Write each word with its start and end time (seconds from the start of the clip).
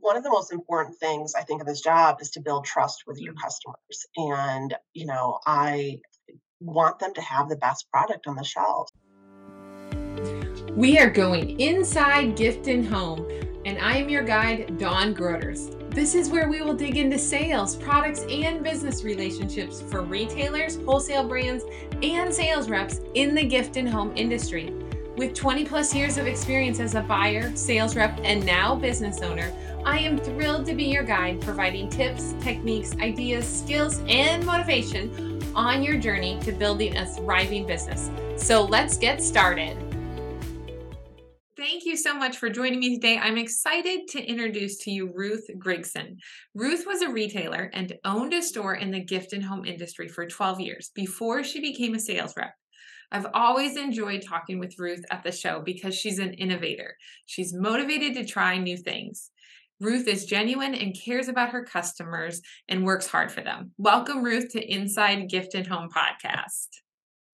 one 0.00 0.16
of 0.16 0.22
the 0.22 0.30
most 0.30 0.52
important 0.52 0.96
things 0.98 1.34
I 1.34 1.42
think 1.42 1.60
in 1.60 1.66
this 1.66 1.80
job 1.80 2.18
is 2.20 2.30
to 2.30 2.40
build 2.40 2.64
trust 2.64 3.04
with 3.06 3.18
your 3.18 3.32
mm-hmm. 3.32 3.42
customers. 3.42 4.06
And, 4.16 4.74
you 4.94 5.06
know, 5.06 5.38
I 5.46 6.00
want 6.60 6.98
them 6.98 7.14
to 7.14 7.20
have 7.20 7.48
the 7.48 7.56
best 7.56 7.90
product 7.90 8.26
on 8.26 8.36
the 8.36 8.44
shelf. 8.44 8.90
We 10.72 10.98
are 10.98 11.10
going 11.10 11.58
inside 11.60 12.36
Gift 12.36 12.66
and 12.66 12.86
Home, 12.86 13.26
and 13.64 13.78
I 13.78 13.96
am 13.96 14.08
your 14.08 14.22
guide, 14.22 14.78
Dawn 14.78 15.14
Groders. 15.14 15.72
This 15.90 16.14
is 16.14 16.28
where 16.28 16.50
we 16.50 16.60
will 16.60 16.74
dig 16.74 16.98
into 16.98 17.18
sales, 17.18 17.76
products, 17.76 18.26
and 18.30 18.62
business 18.62 19.02
relationships 19.02 19.80
for 19.80 20.02
retailers, 20.02 20.76
wholesale 20.84 21.26
brands, 21.26 21.64
and 22.02 22.32
sales 22.32 22.68
reps 22.68 23.00
in 23.14 23.34
the 23.34 23.44
gift 23.44 23.78
and 23.78 23.88
home 23.88 24.12
industry. 24.14 24.74
With 25.16 25.32
20 25.32 25.64
plus 25.64 25.94
years 25.94 26.18
of 26.18 26.26
experience 26.26 26.78
as 26.78 26.94
a 26.94 27.00
buyer, 27.00 27.56
sales 27.56 27.96
rep, 27.96 28.20
and 28.22 28.44
now 28.44 28.74
business 28.74 29.22
owner, 29.22 29.50
I 29.86 30.00
am 30.00 30.18
thrilled 30.18 30.66
to 30.66 30.74
be 30.74 30.86
your 30.86 31.04
guide, 31.04 31.40
providing 31.40 31.88
tips, 31.88 32.34
techniques, 32.40 32.96
ideas, 32.96 33.46
skills, 33.46 34.00
and 34.08 34.44
motivation 34.44 35.40
on 35.54 35.84
your 35.84 35.96
journey 35.96 36.40
to 36.40 36.50
building 36.50 36.96
a 36.96 37.06
thriving 37.06 37.68
business. 37.68 38.10
So 38.36 38.64
let's 38.64 38.98
get 38.98 39.22
started. 39.22 39.76
Thank 41.56 41.84
you 41.84 41.96
so 41.96 42.14
much 42.14 42.36
for 42.36 42.50
joining 42.50 42.80
me 42.80 42.96
today. 42.96 43.16
I'm 43.16 43.38
excited 43.38 44.08
to 44.08 44.20
introduce 44.20 44.78
to 44.78 44.90
you 44.90 45.12
Ruth 45.14 45.46
Grigson. 45.56 46.16
Ruth 46.52 46.84
was 46.84 47.02
a 47.02 47.08
retailer 47.08 47.70
and 47.72 47.94
owned 48.04 48.34
a 48.34 48.42
store 48.42 48.74
in 48.74 48.90
the 48.90 49.04
gift 49.04 49.32
and 49.32 49.44
home 49.44 49.64
industry 49.64 50.08
for 50.08 50.26
12 50.26 50.58
years 50.58 50.90
before 50.96 51.44
she 51.44 51.60
became 51.60 51.94
a 51.94 52.00
sales 52.00 52.34
rep. 52.36 52.54
I've 53.12 53.26
always 53.34 53.76
enjoyed 53.76 54.22
talking 54.22 54.58
with 54.58 54.78
Ruth 54.80 55.04
at 55.12 55.22
the 55.22 55.30
show 55.30 55.62
because 55.64 55.94
she's 55.94 56.18
an 56.18 56.34
innovator. 56.34 56.96
She's 57.26 57.54
motivated 57.54 58.14
to 58.14 58.26
try 58.26 58.58
new 58.58 58.76
things. 58.76 59.30
Ruth 59.80 60.08
is 60.08 60.24
genuine 60.24 60.74
and 60.74 60.96
cares 60.98 61.28
about 61.28 61.50
her 61.50 61.62
customers 61.62 62.40
and 62.68 62.84
works 62.84 63.06
hard 63.06 63.30
for 63.30 63.42
them. 63.42 63.72
Welcome, 63.76 64.22
Ruth, 64.22 64.52
to 64.52 64.72
Inside 64.72 65.28
Gift 65.28 65.54
and 65.54 65.66
Home 65.66 65.90
Podcast. 65.94 66.68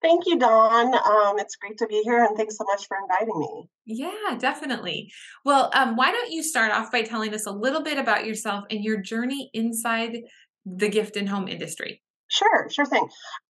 Thank 0.03 0.27
you, 0.27 0.37
Dawn. 0.37 0.93
Um, 0.93 1.39
it's 1.39 1.55
great 1.55 1.79
to 1.79 1.87
be 1.87 2.03
here, 2.03 2.23
and 2.23 2.37
thanks 2.37 2.55
so 2.55 2.63
much 2.65 2.87
for 2.87 2.97
inviting 3.01 3.39
me. 3.39 3.69
Yeah, 3.85 4.37
definitely. 4.37 5.11
Well, 5.43 5.71
um, 5.73 5.95
why 5.95 6.11
don't 6.11 6.31
you 6.31 6.43
start 6.43 6.71
off 6.71 6.91
by 6.91 7.01
telling 7.01 7.33
us 7.33 7.47
a 7.47 7.51
little 7.51 7.81
bit 7.81 7.97
about 7.97 8.27
yourself 8.27 8.65
and 8.69 8.83
your 8.83 9.01
journey 9.01 9.49
inside 9.55 10.17
the 10.65 10.89
gift 10.89 11.17
and 11.17 11.27
home 11.27 11.47
industry? 11.47 12.03
Sure, 12.27 12.69
sure 12.69 12.85
thing. 12.85 13.07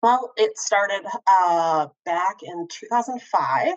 Well, 0.04 0.34
it 0.36 0.58
started 0.58 1.02
uh, 1.28 1.88
back 2.04 2.44
in 2.44 2.68
2005. 2.70 3.68
Mm. 3.68 3.76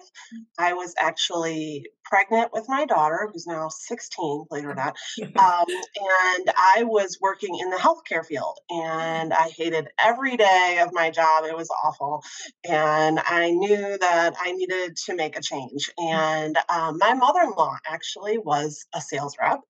I 0.59 0.73
was 0.73 0.93
actually 0.99 1.87
pregnant 2.05 2.53
with 2.53 2.65
my 2.69 2.85
daughter, 2.85 3.29
who's 3.33 3.47
now 3.47 3.69
16, 3.69 4.47
believe 4.49 4.65
it 4.65 4.69
or 4.69 4.75
not. 4.75 4.97
Um, 5.37 5.67
and 5.69 6.51
I 6.57 6.85
was 6.85 7.19
working 7.21 7.59
in 7.61 7.71
the 7.71 7.77
healthcare 7.77 8.25
field, 8.25 8.59
and 8.71 9.33
I 9.35 9.51
hated 9.57 9.89
every 10.03 10.37
day 10.37 10.79
of 10.81 10.93
my 10.93 11.11
job. 11.11 11.45
It 11.45 11.57
was 11.57 11.69
awful. 11.85 12.23
And 12.69 13.21
I 13.25 13.51
knew 13.51 13.99
that 13.99 14.35
I 14.41 14.53
needed 14.53 14.97
to 15.07 15.15
make 15.15 15.37
a 15.37 15.43
change. 15.43 15.91
Mm. 16.01 16.15
And 16.15 16.59
um, 16.69 16.99
my 16.99 17.13
mother 17.15 17.41
in 17.41 17.51
law 17.51 17.77
actually 17.87 18.39
was 18.39 18.87
a 18.95 19.01
sales 19.01 19.37
rep 19.41 19.61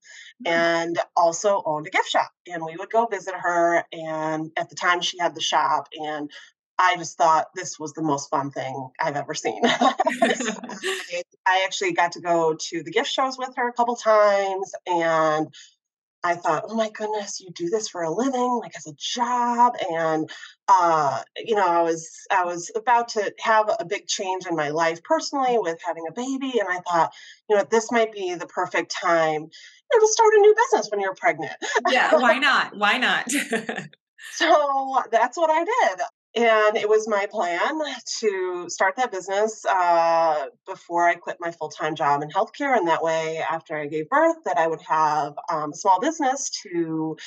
mm. 0.45 0.49
and 0.49 0.97
also 1.15 1.61
owned 1.65 1.87
a 1.87 1.91
gift 1.91 2.09
shop. 2.09 2.31
And 2.47 2.63
we 2.63 2.75
would 2.77 2.89
go 2.89 3.05
visit 3.07 3.33
her. 3.37 3.83
And 3.91 4.51
at 4.57 4.69
the 4.69 4.75
time, 4.75 5.01
she 5.01 5.19
had 5.19 5.35
the 5.35 5.41
shop. 5.41 5.89
And 5.93 6.31
I 6.79 6.95
just 6.97 7.17
thought 7.17 7.47
this 7.55 7.79
was 7.79 7.93
the 7.93 8.03
most 8.03 8.29
fun 8.29 8.51
thing 8.51 8.89
I've 8.99 9.15
ever 9.15 9.33
seen. 9.33 9.61
I, 9.63 9.93
I 11.45 11.63
actually 11.65 11.93
got 11.93 12.11
to 12.13 12.21
go 12.21 12.55
to 12.69 12.83
the 12.83 12.91
gift 12.91 13.09
shows 13.09 13.37
with 13.37 13.55
her 13.55 13.67
a 13.67 13.73
couple 13.73 13.95
times 13.95 14.71
and 14.85 15.47
I 16.23 16.35
thought, 16.35 16.65
oh 16.67 16.75
my 16.75 16.89
goodness, 16.89 17.39
you 17.39 17.51
do 17.51 17.69
this 17.69 17.87
for 17.87 18.03
a 18.03 18.11
living, 18.11 18.59
like 18.61 18.75
as 18.75 18.87
a 18.87 18.93
job. 18.97 19.75
And 19.91 20.29
uh, 20.67 21.21
you 21.37 21.55
know, 21.55 21.67
I 21.67 21.81
was 21.83 22.11
I 22.31 22.43
was 22.43 22.71
about 22.75 23.09
to 23.09 23.33
have 23.39 23.69
a 23.79 23.85
big 23.85 24.07
change 24.07 24.45
in 24.45 24.55
my 24.55 24.69
life 24.69 25.01
personally 25.03 25.57
with 25.59 25.79
having 25.85 26.05
a 26.07 26.11
baby. 26.11 26.59
And 26.59 26.67
I 26.69 26.79
thought, 26.79 27.13
you 27.49 27.55
know, 27.55 27.65
this 27.69 27.91
might 27.91 28.11
be 28.11 28.33
the 28.35 28.47
perfect 28.47 28.91
time, 28.91 29.41
you 29.41 29.99
know, 29.99 29.99
to 29.99 30.07
start 30.11 30.33
a 30.33 30.39
new 30.39 30.55
business 30.55 30.89
when 30.91 30.99
you're 30.99 31.15
pregnant. 31.15 31.53
yeah, 31.89 32.13
why 32.15 32.39
not? 32.39 32.75
Why 32.75 32.97
not? 32.97 33.31
so 34.33 35.01
that's 35.11 35.37
what 35.37 35.49
I 35.49 35.63
did 35.63 36.01
and 36.37 36.77
it 36.77 36.87
was 36.87 37.07
my 37.07 37.25
plan 37.25 37.79
to 38.19 38.65
start 38.69 38.95
that 38.97 39.11
business 39.11 39.65
uh, 39.65 40.45
before 40.67 41.07
I 41.07 41.15
quit 41.15 41.37
my 41.39 41.49
full 41.49 41.69
time 41.69 41.95
job 41.95 42.21
in 42.21 42.29
healthcare, 42.29 42.77
and 42.77 42.87
that 42.87 43.01
way, 43.01 43.39
after 43.39 43.75
I 43.75 43.87
gave 43.87 44.07
birth, 44.07 44.37
that 44.45 44.57
I 44.57 44.67
would 44.67 44.81
have 44.87 45.33
um, 45.49 45.71
a 45.71 45.75
small 45.75 45.99
business 45.99 46.51
to 46.63 47.17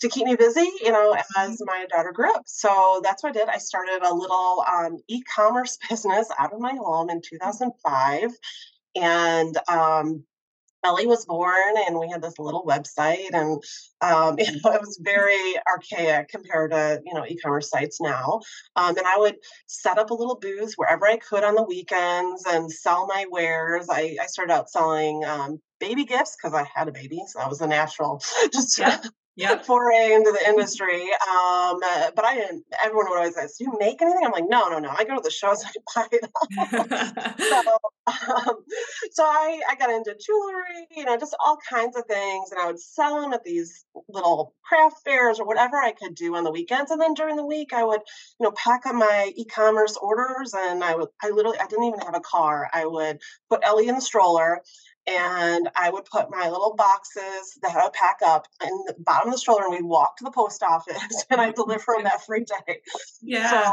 to 0.00 0.08
keep 0.08 0.24
me 0.24 0.36
busy, 0.36 0.70
you 0.82 0.92
know, 0.92 1.16
as 1.36 1.50
mm-hmm. 1.50 1.64
my 1.66 1.86
daughter 1.90 2.12
grew 2.12 2.32
up. 2.32 2.44
So 2.46 3.00
that's 3.02 3.22
what 3.22 3.36
I 3.36 3.38
did. 3.40 3.48
I 3.48 3.58
started 3.58 4.02
a 4.02 4.14
little 4.14 4.64
um, 4.72 4.98
e 5.08 5.20
commerce 5.22 5.76
business 5.90 6.28
out 6.38 6.52
of 6.52 6.60
my 6.60 6.74
home 6.74 7.10
in 7.10 7.20
2005, 7.22 8.30
and 8.94 9.58
um, 9.68 10.24
Ellie 10.84 11.06
was 11.06 11.26
born 11.26 11.74
and 11.86 11.98
we 11.98 12.08
had 12.08 12.22
this 12.22 12.38
little 12.38 12.64
website 12.64 13.32
and 13.32 13.62
um, 14.00 14.36
you 14.38 14.52
know 14.52 14.72
it 14.72 14.80
was 14.80 14.98
very 15.00 15.54
archaic 15.68 16.28
compared 16.28 16.70
to 16.72 17.00
you 17.04 17.14
know 17.14 17.24
e-commerce 17.26 17.70
sites 17.70 18.00
now. 18.00 18.40
Um, 18.76 18.96
and 18.96 19.06
I 19.06 19.18
would 19.18 19.36
set 19.66 19.98
up 19.98 20.10
a 20.10 20.14
little 20.14 20.38
booth 20.38 20.74
wherever 20.76 21.06
I 21.06 21.16
could 21.16 21.44
on 21.44 21.54
the 21.54 21.62
weekends 21.62 22.44
and 22.46 22.70
sell 22.70 23.06
my 23.06 23.26
wares. 23.30 23.88
I, 23.90 24.16
I 24.20 24.26
started 24.26 24.52
out 24.52 24.70
selling 24.70 25.24
um, 25.24 25.60
baby 25.80 26.04
gifts 26.04 26.36
because 26.36 26.54
I 26.54 26.68
had 26.74 26.88
a 26.88 26.92
baby 26.92 27.22
so 27.26 27.38
that 27.38 27.48
was 27.48 27.60
a 27.60 27.66
natural 27.66 28.22
just 28.52 28.78
yeah 28.78 28.98
yep. 29.40 29.64
foray 29.64 30.12
into 30.12 30.32
the 30.32 30.48
industry. 30.48 31.02
Um, 31.02 31.80
uh, 31.82 32.10
but 32.14 32.24
I 32.24 32.34
didn't, 32.34 32.64
everyone 32.82 33.06
would 33.08 33.18
always 33.18 33.36
ask, 33.36 33.58
do 33.58 33.64
you 33.64 33.76
make 33.78 34.00
anything? 34.02 34.22
I'm 34.24 34.32
like, 34.32 34.48
no, 34.48 34.68
no, 34.68 34.78
no. 34.78 34.90
I 34.96 35.04
go 35.04 35.16
to 35.16 35.20
the 35.22 35.30
shows, 35.30 35.64
I 35.64 35.70
buy 35.94 36.06
it. 36.12 37.38
so, 37.38 37.78
um, 38.06 38.64
so 39.12 39.24
I, 39.24 39.60
I 39.70 39.74
got 39.76 39.90
into 39.90 40.16
jewelry, 40.18 40.86
you 40.96 41.04
know, 41.04 41.16
just 41.16 41.36
all 41.44 41.58
kinds 41.68 41.96
of 41.96 42.04
things. 42.06 42.50
And 42.50 42.60
I 42.60 42.66
would 42.66 42.80
sell 42.80 43.20
them 43.20 43.32
at 43.32 43.44
these 43.44 43.84
little 44.08 44.54
craft 44.62 45.02
fairs 45.04 45.40
or 45.40 45.46
whatever 45.46 45.76
I 45.76 45.92
could 45.92 46.14
do 46.14 46.36
on 46.36 46.44
the 46.44 46.50
weekends. 46.50 46.90
And 46.90 47.00
then 47.00 47.14
during 47.14 47.36
the 47.36 47.46
week, 47.46 47.72
I 47.72 47.84
would, 47.84 48.00
you 48.38 48.44
know, 48.44 48.52
pack 48.52 48.86
up 48.86 48.94
my 48.94 49.32
e-commerce 49.36 49.96
orders 50.00 50.54
and 50.56 50.84
I 50.84 50.94
would, 50.94 51.08
I 51.22 51.30
literally, 51.30 51.58
I 51.58 51.66
didn't 51.66 51.84
even 51.84 52.00
have 52.00 52.14
a 52.14 52.20
car. 52.20 52.68
I 52.72 52.86
would 52.86 53.20
put 53.48 53.60
Ellie 53.64 53.88
in 53.88 53.94
the 53.94 54.00
stroller 54.00 54.62
and 55.10 55.68
I 55.76 55.90
would 55.90 56.04
put 56.04 56.30
my 56.30 56.48
little 56.48 56.74
boxes 56.76 57.58
that 57.62 57.76
I 57.76 57.84
would 57.84 57.92
pack 57.92 58.18
up 58.24 58.46
in 58.62 58.84
the 58.86 58.94
bottom 58.98 59.28
of 59.28 59.34
the 59.34 59.38
stroller, 59.38 59.64
and 59.64 59.72
we'd 59.72 59.84
walk 59.84 60.16
to 60.18 60.24
the 60.24 60.30
post 60.30 60.62
office, 60.62 61.24
and 61.30 61.40
I 61.40 61.52
deliver 61.52 61.94
them 61.96 62.06
every 62.12 62.44
day. 62.44 62.80
Yeah. 63.20 63.50
So, 63.50 63.72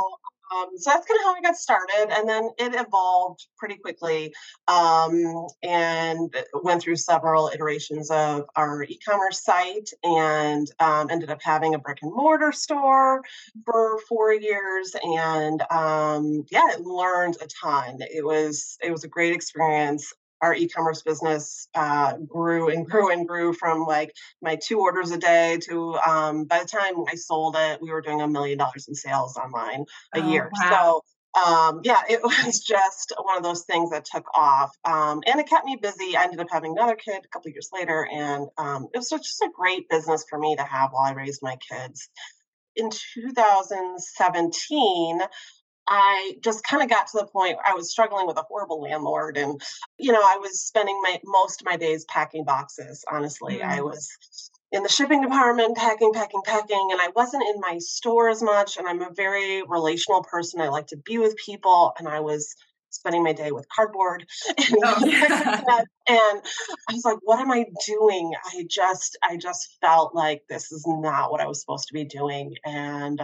um, 0.50 0.70
so 0.78 0.92
that's 0.92 1.06
kind 1.06 1.20
of 1.20 1.26
how 1.26 1.36
I 1.36 1.42
got 1.42 1.58
started, 1.58 2.08
and 2.10 2.28
then 2.28 2.50
it 2.58 2.74
evolved 2.74 3.46
pretty 3.58 3.76
quickly, 3.76 4.34
um, 4.70 5.48
and 5.62 6.34
went 6.54 6.82
through 6.82 6.96
several 6.96 7.50
iterations 7.54 8.10
of 8.10 8.46
our 8.56 8.84
e-commerce 8.84 9.44
site, 9.44 9.90
and 10.04 10.72
um, 10.80 11.10
ended 11.12 11.30
up 11.30 11.42
having 11.44 11.76
a 11.76 11.80
brick 11.80 12.00
and 12.02 12.14
mortar 12.14 12.54
store 12.54 13.24
for 13.66 14.00
four 14.08 14.34
years, 14.34 14.96
and 15.04 15.62
um, 15.70 16.46
yeah, 16.50 16.72
it 16.72 16.80
learned 16.80 17.36
a 17.42 17.48
ton. 17.48 17.98
It 18.00 18.26
was 18.26 18.78
it 18.82 18.92
was 18.92 19.04
a 19.04 19.10
great 19.10 19.34
experience 19.34 20.14
our 20.42 20.54
e-commerce 20.54 21.02
business 21.02 21.68
uh, 21.76 22.18
grew 22.18 22.70
and 22.70 22.86
grew 22.86 23.12
and 23.12 23.28
grew 23.28 23.54
from 23.54 23.86
like 23.86 24.14
my 24.42 24.56
two 24.56 24.80
orders 24.80 25.12
a 25.12 25.18
day 25.18 25.58
to 25.64 25.96
um, 25.96 26.46
by 26.46 26.60
the 26.60 26.68
time 26.68 26.96
I 27.08 27.16
sold 27.16 27.56
it, 27.58 27.82
we 27.82 27.92
were 27.92 28.02
doing 28.02 28.22
a 28.22 28.28
million 28.28 28.58
dollars 28.58 28.88
in 28.88 28.96
sales 28.96 29.38
online 29.38 29.86
a 30.14 30.20
oh, 30.20 30.30
year. 30.30 30.52
Wow. 30.54 30.70
So 30.70 31.02
um, 31.38 31.82
yeah, 31.84 32.02
it 32.10 32.24
was 32.24 32.60
just 32.60 33.14
one 33.22 33.38
of 33.38 33.44
those 33.44 33.64
things 33.64 33.92
that 33.92 34.06
took 34.06 34.26
off, 34.34 34.76
um, 34.86 35.22
and 35.26 35.40
it 35.40 35.48
kept 35.48 35.66
me 35.66 35.78
busy. 35.82 36.18
I 36.18 36.24
ended 36.24 36.40
up 36.40 36.48
having 36.52 36.72
another 36.72 36.96
kid 36.96 37.22
a 37.24 37.28
couple 37.28 37.52
years 37.52 37.70
later, 37.74 38.08
and 38.12 38.48
um, 38.58 38.88
it 38.94 38.98
was 38.98 39.10
just 39.10 39.42
a 39.42 39.50
great 39.54 39.88
business 39.90 40.26
for 40.30 40.40
me 40.40 40.56
to 40.56 40.64
have 40.64 40.92
while 40.92 41.06
I 41.06 41.14
raised 41.14 41.42
my 41.42 41.58
kids. 41.70 42.10
In 42.76 42.90
2017, 42.92 45.20
I 45.88 46.36
just 46.42 46.64
kind 46.64 46.84
of 46.84 46.90
got 46.90 47.08
to 47.08 47.20
the 47.20 47.26
point 47.26 47.56
where 47.58 47.68
I 47.68 47.74
was 47.74 47.92
struggling 47.92 48.28
with 48.28 48.38
a 48.38 48.44
horrible 48.44 48.82
landlord. 48.82 49.38
And, 49.38 49.62
you 49.98 50.12
know, 50.12 50.22
I 50.22 50.38
was 50.38 50.62
spending 50.62 51.00
my 51.02 51.20
most 51.24 51.62
of 51.62 51.66
my 51.66 51.78
days 51.78 52.06
packing 52.06 52.44
boxes, 52.44 53.06
honestly. 53.12 53.60
Mm. 53.60 53.64
I 53.64 53.82
was 53.82 54.10
in 54.72 54.84
the 54.84 54.90
shipping 54.90 55.22
department, 55.22 55.78
packing, 55.78 56.12
packing, 56.14 56.42
packing, 56.44 56.90
and 56.92 57.00
I 57.00 57.10
wasn't 57.16 57.44
in 57.48 57.62
my 57.62 57.78
store 57.80 58.30
as 58.30 58.44
much. 58.44 58.78
And 58.78 58.88
I'm 58.88 59.02
a 59.02 59.14
very 59.14 59.64
relational 59.64 60.24
person. 60.24 60.60
I 60.60 60.68
like 60.68 60.88
to 60.88 60.98
be 60.98 61.18
with 61.18 61.36
people. 61.38 61.94
And 61.98 62.08
I 62.08 62.20
was 62.20 62.54
spending 62.90 63.24
my 63.24 63.34
day 63.34 63.52
with 63.52 63.68
cardboard 63.70 64.26
and, 64.48 64.78
oh, 64.84 65.06
yeah. 65.06 65.84
and 66.08 66.42
i 66.90 66.94
was 66.94 67.04
like 67.04 67.18
what 67.24 67.40
am 67.40 67.52
i 67.52 67.66
doing 67.86 68.32
i 68.46 68.66
just 68.70 69.18
i 69.24 69.36
just 69.36 69.78
felt 69.82 70.16
like 70.16 70.42
this 70.50 70.72
is 70.72 70.86
not 70.88 71.30
what 71.30 71.42
i 71.42 71.46
was 71.46 71.60
supposed 71.60 71.88
to 71.88 71.94
be 71.94 72.06
doing 72.06 72.56
and 72.66 73.22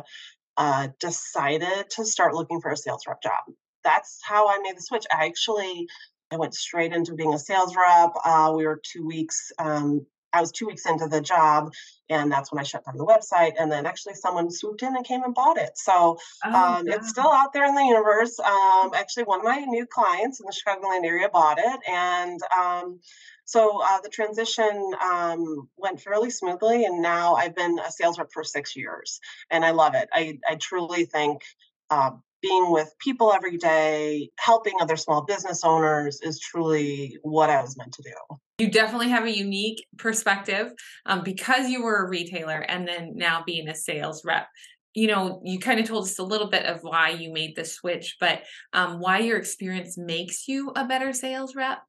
uh, 0.57 0.89
decided 0.99 1.89
to 1.91 2.05
start 2.05 2.33
looking 2.33 2.61
for 2.61 2.71
a 2.71 2.77
sales 2.77 3.03
rep 3.07 3.21
job. 3.21 3.43
That's 3.83 4.19
how 4.23 4.47
I 4.47 4.59
made 4.59 4.77
the 4.77 4.81
switch. 4.81 5.05
I 5.11 5.25
actually 5.25 5.87
I 6.31 6.37
went 6.37 6.55
straight 6.55 6.93
into 6.93 7.13
being 7.13 7.33
a 7.33 7.39
sales 7.39 7.75
rep. 7.75 8.11
Uh, 8.23 8.53
we 8.55 8.65
were 8.65 8.81
two 8.83 9.05
weeks 9.05 9.51
um, 9.59 10.05
I 10.33 10.41
was 10.41 10.51
two 10.51 10.65
weeks 10.67 10.85
into 10.85 11.07
the 11.07 11.21
job, 11.21 11.73
and 12.09 12.31
that's 12.31 12.51
when 12.51 12.59
I 12.59 12.63
shut 12.63 12.85
down 12.85 12.97
the 12.97 13.05
website. 13.05 13.53
And 13.59 13.71
then 13.71 13.85
actually, 13.85 14.15
someone 14.15 14.51
swooped 14.51 14.83
in 14.83 14.95
and 14.95 15.05
came 15.05 15.23
and 15.23 15.33
bought 15.33 15.57
it. 15.57 15.77
So 15.77 16.17
oh, 16.43 16.77
um, 16.79 16.87
it's 16.87 17.09
still 17.09 17.31
out 17.31 17.53
there 17.53 17.65
in 17.65 17.75
the 17.75 17.83
universe. 17.83 18.39
Um, 18.39 18.91
actually, 18.95 19.23
one 19.23 19.39
of 19.39 19.45
my 19.45 19.59
new 19.59 19.85
clients 19.85 20.39
in 20.39 20.45
the 20.45 20.53
Chicagoland 20.53 21.05
area 21.05 21.29
bought 21.29 21.59
it, 21.59 21.79
and 21.87 22.39
um, 22.57 22.99
so 23.45 23.81
uh, 23.83 23.99
the 24.01 24.09
transition 24.09 24.93
um, 25.03 25.69
went 25.77 26.01
fairly 26.01 26.29
smoothly, 26.29 26.85
and 26.85 27.01
now 27.01 27.35
I've 27.35 27.55
been 27.55 27.79
a 27.79 27.91
sales 27.91 28.17
rep 28.17 28.31
for 28.31 28.43
six 28.43 28.75
years, 28.75 29.19
and 29.49 29.65
I 29.65 29.71
love 29.71 29.95
it. 29.95 30.09
I, 30.13 30.39
I 30.49 30.55
truly 30.55 31.05
think 31.05 31.43
uh, 31.89 32.11
being 32.43 32.71
with 32.71 32.93
people 32.99 33.33
every 33.33 33.57
day, 33.57 34.29
helping 34.37 34.73
other 34.79 34.97
small 34.97 35.23
business 35.23 35.63
owners 35.63 36.19
is 36.21 36.39
truly 36.39 37.17
what 37.23 37.49
I 37.49 37.61
was 37.61 37.75
meant 37.77 37.93
to 37.93 38.03
do. 38.03 38.37
You 38.59 38.69
definitely 38.69 39.09
have 39.09 39.23
a 39.23 39.35
unique 39.35 39.87
perspective 39.97 40.73
um, 41.05 41.23
because 41.23 41.69
you 41.69 41.81
were 41.81 42.05
a 42.05 42.09
retailer 42.09 42.59
and 42.59 42.87
then 42.87 43.13
now 43.15 43.43
being 43.45 43.67
a 43.69 43.73
sales 43.73 44.23
rep. 44.25 44.47
You 44.93 45.07
know, 45.07 45.41
you 45.43 45.57
kind 45.57 45.79
of 45.79 45.87
told 45.87 46.03
us 46.03 46.19
a 46.19 46.23
little 46.23 46.49
bit 46.49 46.65
of 46.65 46.81
why 46.81 47.09
you 47.09 47.33
made 47.33 47.55
the 47.55 47.65
switch, 47.65 48.17
but 48.19 48.43
um, 48.73 48.99
why 48.99 49.19
your 49.19 49.37
experience 49.37 49.97
makes 49.97 50.47
you 50.47 50.71
a 50.75 50.85
better 50.85 51.13
sales 51.13 51.55
rep? 51.55 51.79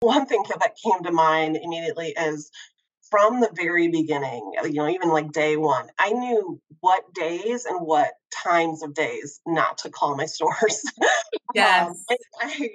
One 0.00 0.26
thing 0.26 0.42
that 0.48 0.76
came 0.84 1.02
to 1.04 1.12
mind 1.12 1.56
immediately 1.62 2.12
is 2.18 2.50
from 3.10 3.40
the 3.40 3.50
very 3.54 3.88
beginning, 3.88 4.52
you 4.64 4.72
know, 4.74 4.88
even 4.88 5.08
like 5.08 5.32
day 5.32 5.56
one, 5.56 5.86
I 5.98 6.12
knew 6.12 6.60
what 6.80 7.14
days 7.14 7.64
and 7.64 7.80
what 7.80 8.10
times 8.30 8.82
of 8.82 8.94
days 8.94 9.40
not 9.46 9.78
to 9.78 9.90
call 9.90 10.16
my 10.16 10.26
stores. 10.26 10.82
Um, 11.00 11.08
yes. 11.54 11.88
Um, 11.88 12.16
I, 12.42 12.42
I 12.42 12.68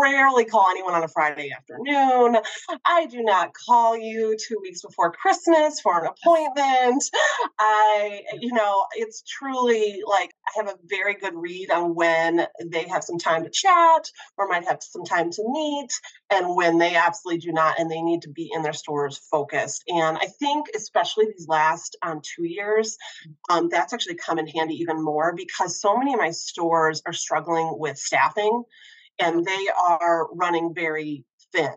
rarely 0.00 0.44
call 0.44 0.66
anyone 0.70 0.94
on 0.94 1.04
a 1.04 1.08
Friday 1.08 1.50
afternoon. 1.56 2.38
I 2.84 3.06
do 3.06 3.22
not 3.22 3.52
call 3.54 3.96
you 3.96 4.36
two 4.36 4.58
weeks 4.60 4.82
before 4.82 5.12
Christmas 5.12 5.80
for 5.80 6.00
an 6.00 6.10
appointment. 6.10 7.04
I, 7.58 8.22
you 8.40 8.52
know, 8.52 8.86
it's 8.94 9.22
truly 9.22 10.02
like 10.06 10.30
I 10.48 10.62
have 10.64 10.68
a 10.68 10.78
very 10.86 11.14
good 11.14 11.34
read 11.34 11.70
on 11.70 11.94
when 11.94 12.46
they 12.64 12.88
have 12.88 13.04
some 13.04 13.18
time 13.18 13.44
to 13.44 13.50
chat 13.50 14.10
or 14.36 14.48
might 14.48 14.66
have 14.66 14.82
some 14.82 15.04
time 15.04 15.30
to 15.30 15.42
meet 15.46 15.90
and 16.30 16.56
when 16.56 16.78
they 16.78 16.96
absolutely 16.96 17.40
do 17.40 17.52
not 17.52 17.78
and 17.78 17.90
they 17.90 18.02
need 18.02 18.22
to 18.22 18.30
be 18.30 18.50
in 18.52 18.62
their 18.62 18.72
stores 18.72 19.18
focused. 19.30 19.84
And 19.88 20.16
I 20.18 20.26
think, 20.26 20.66
especially 20.74 21.26
these 21.26 21.46
last 21.48 21.96
um, 22.02 22.20
two 22.22 22.44
years, 22.44 22.96
um, 23.50 23.68
that's 23.68 23.92
actually 23.92 24.16
come 24.16 24.38
in 24.38 24.46
handy 24.48 24.74
even 24.74 24.93
more 25.02 25.34
because 25.34 25.80
so 25.80 25.96
many 25.96 26.12
of 26.12 26.20
my 26.20 26.30
stores 26.30 27.02
are 27.06 27.12
struggling 27.12 27.74
with 27.78 27.98
staffing 27.98 28.62
and 29.18 29.44
they 29.44 29.66
are 29.88 30.28
running 30.34 30.74
very 30.74 31.24
thin 31.52 31.74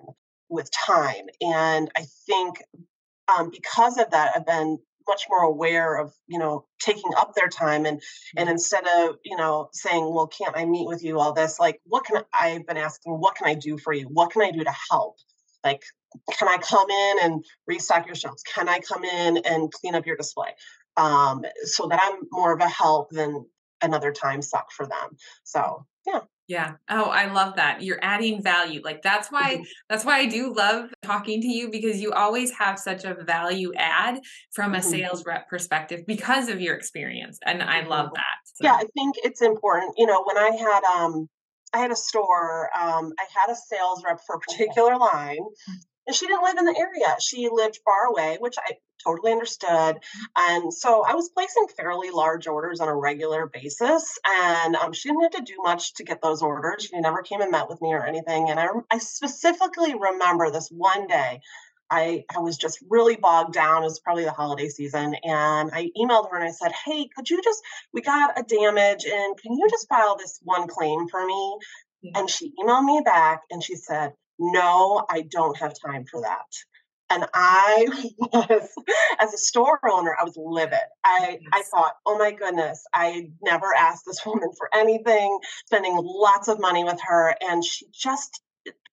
with 0.49 0.69
time. 0.71 1.25
And 1.41 1.91
I 1.95 2.05
think 2.25 2.61
um, 3.27 3.51
because 3.51 3.97
of 3.97 4.11
that, 4.11 4.31
I've 4.35 4.45
been 4.45 4.79
much 5.07 5.25
more 5.29 5.43
aware 5.43 5.95
of 5.95 6.13
you 6.27 6.37
know 6.37 6.65
taking 6.81 7.11
up 7.17 7.33
their 7.33 7.47
time 7.47 7.85
and 7.85 8.01
and 8.35 8.47
mm-hmm. 8.47 8.51
instead 8.51 8.83
of 8.99 9.15
you 9.23 9.37
know 9.37 9.69
saying 9.71 10.03
well 10.13 10.27
can't 10.27 10.57
i 10.57 10.65
meet 10.65 10.85
with 10.85 11.03
you 11.03 11.17
all 11.19 11.33
this 11.33 11.59
like 11.59 11.79
what 11.85 12.03
can 12.03 12.17
I, 12.33 12.49
i've 12.49 12.67
been 12.67 12.77
asking 12.77 13.13
what 13.13 13.35
can 13.35 13.47
i 13.47 13.53
do 13.53 13.77
for 13.77 13.93
you 13.93 14.03
what 14.05 14.31
can 14.31 14.41
i 14.41 14.51
do 14.51 14.63
to 14.63 14.73
help 14.91 15.15
like 15.63 15.81
can 16.37 16.49
i 16.49 16.57
come 16.57 16.89
in 16.89 17.15
and 17.23 17.45
restock 17.67 18.05
your 18.05 18.15
shelves 18.15 18.43
can 18.43 18.67
i 18.67 18.79
come 18.79 19.05
in 19.05 19.37
and 19.37 19.71
clean 19.71 19.95
up 19.95 20.05
your 20.05 20.17
display 20.17 20.49
um, 20.97 21.43
so 21.63 21.87
that 21.87 21.99
I'm 22.03 22.27
more 22.31 22.53
of 22.53 22.59
a 22.59 22.67
help 22.67 23.11
than 23.11 23.45
another 23.81 24.11
time 24.11 24.41
suck 24.41 24.71
for 24.71 24.85
them. 24.85 25.17
So 25.43 25.85
yeah. 26.05 26.21
Yeah. 26.47 26.75
Oh, 26.89 27.09
I 27.09 27.25
love 27.31 27.57
that. 27.57 27.83
You're 27.83 27.99
adding 28.01 28.41
value. 28.41 28.81
Like 28.81 29.01
that's 29.01 29.29
why 29.29 29.55
mm-hmm. 29.55 29.63
that's 29.89 30.05
why 30.05 30.19
I 30.19 30.27
do 30.27 30.53
love 30.53 30.89
talking 31.03 31.41
to 31.41 31.47
you 31.47 31.69
because 31.69 31.99
you 31.99 32.13
always 32.13 32.51
have 32.51 32.79
such 32.79 33.03
a 33.03 33.15
value 33.15 33.73
add 33.75 34.21
from 34.53 34.73
a 34.73 34.77
mm-hmm. 34.77 34.89
sales 34.89 35.25
rep 35.25 35.49
perspective 35.49 36.05
because 36.07 36.47
of 36.47 36.61
your 36.61 36.75
experience. 36.75 37.37
And 37.45 37.61
I 37.61 37.85
love 37.85 38.07
mm-hmm. 38.07 38.15
that. 38.15 38.37
So. 38.45 38.63
Yeah, 38.63 38.75
I 38.75 38.85
think 38.95 39.15
it's 39.23 39.41
important. 39.41 39.95
You 39.97 40.05
know, 40.05 40.23
when 40.23 40.37
I 40.37 40.55
had 40.55 40.83
um 40.85 41.27
I 41.73 41.79
had 41.79 41.91
a 41.91 41.97
store, 41.97 42.69
um, 42.77 43.11
I 43.19 43.25
had 43.41 43.51
a 43.51 43.55
sales 43.55 44.01
rep 44.05 44.19
for 44.25 44.35
a 44.35 44.39
particular 44.39 44.97
line 44.97 45.41
mm. 45.41 45.73
And 46.07 46.15
she 46.15 46.25
didn't 46.25 46.43
live 46.43 46.57
in 46.57 46.65
the 46.65 46.77
area. 46.77 47.15
She 47.19 47.49
lived 47.51 47.79
far 47.83 48.05
away, 48.05 48.37
which 48.39 48.55
I 48.57 48.77
totally 49.05 49.31
understood. 49.31 49.97
And 50.37 50.73
so 50.73 51.03
I 51.05 51.13
was 51.13 51.29
placing 51.29 51.67
fairly 51.75 52.09
large 52.11 52.47
orders 52.47 52.79
on 52.79 52.87
a 52.87 52.95
regular 52.95 53.47
basis. 53.47 54.17
And 54.25 54.75
um, 54.75 54.93
she 54.93 55.09
didn't 55.09 55.23
have 55.23 55.31
to 55.33 55.41
do 55.41 55.57
much 55.63 55.93
to 55.95 56.03
get 56.03 56.21
those 56.21 56.41
orders. 56.41 56.85
She 56.85 56.99
never 56.99 57.21
came 57.21 57.41
and 57.41 57.51
met 57.51 57.69
with 57.69 57.81
me 57.81 57.93
or 57.93 58.05
anything. 58.05 58.49
And 58.49 58.59
I, 58.59 58.67
I 58.89 58.97
specifically 58.99 59.95
remember 59.95 60.49
this 60.49 60.69
one 60.69 61.07
day. 61.07 61.41
I, 61.89 62.25
I 62.35 62.39
was 62.39 62.57
just 62.57 62.79
really 62.89 63.15
bogged 63.15 63.53
down. 63.53 63.83
It 63.83 63.85
was 63.85 63.99
probably 63.99 64.25
the 64.25 64.31
holiday 64.31 64.67
season. 64.67 65.15
And 65.23 65.71
I 65.73 65.89
emailed 65.97 66.29
her 66.31 66.37
and 66.37 66.47
I 66.47 66.51
said, 66.51 66.71
Hey, 66.85 67.07
could 67.15 67.29
you 67.29 67.41
just, 67.41 67.61
we 67.93 68.01
got 68.01 68.37
a 68.37 68.43
damage 68.43 69.05
and 69.05 69.37
can 69.41 69.53
you 69.53 69.67
just 69.69 69.87
file 69.87 70.17
this 70.17 70.39
one 70.43 70.67
claim 70.67 71.07
for 71.07 71.25
me? 71.25 71.59
And 72.15 72.29
she 72.29 72.53
emailed 72.61 72.85
me 72.85 73.01
back 73.03 73.41
and 73.49 73.63
she 73.63 73.75
said, 73.75 74.13
No, 74.39 75.05
I 75.09 75.21
don't 75.21 75.57
have 75.57 75.73
time 75.85 76.05
for 76.05 76.21
that. 76.21 76.45
And 77.09 77.25
I 77.33 77.87
was, 78.33 78.69
as 79.19 79.33
a 79.33 79.37
store 79.37 79.79
owner, 79.89 80.15
I 80.19 80.23
was 80.23 80.37
livid. 80.37 80.79
I. 81.05 81.39
I 81.53 81.63
thought, 81.63 81.93
oh 82.05 82.17
my 82.17 82.31
goodness, 82.31 82.83
I 82.93 83.29
never 83.41 83.73
asked 83.77 84.03
this 84.05 84.25
woman 84.25 84.49
for 84.57 84.69
anything, 84.73 85.39
spending 85.65 85.97
lots 86.01 86.47
of 86.47 86.59
money 86.59 86.83
with 86.83 86.99
her. 87.07 87.35
And 87.41 87.63
she 87.63 87.87
just 87.93 88.41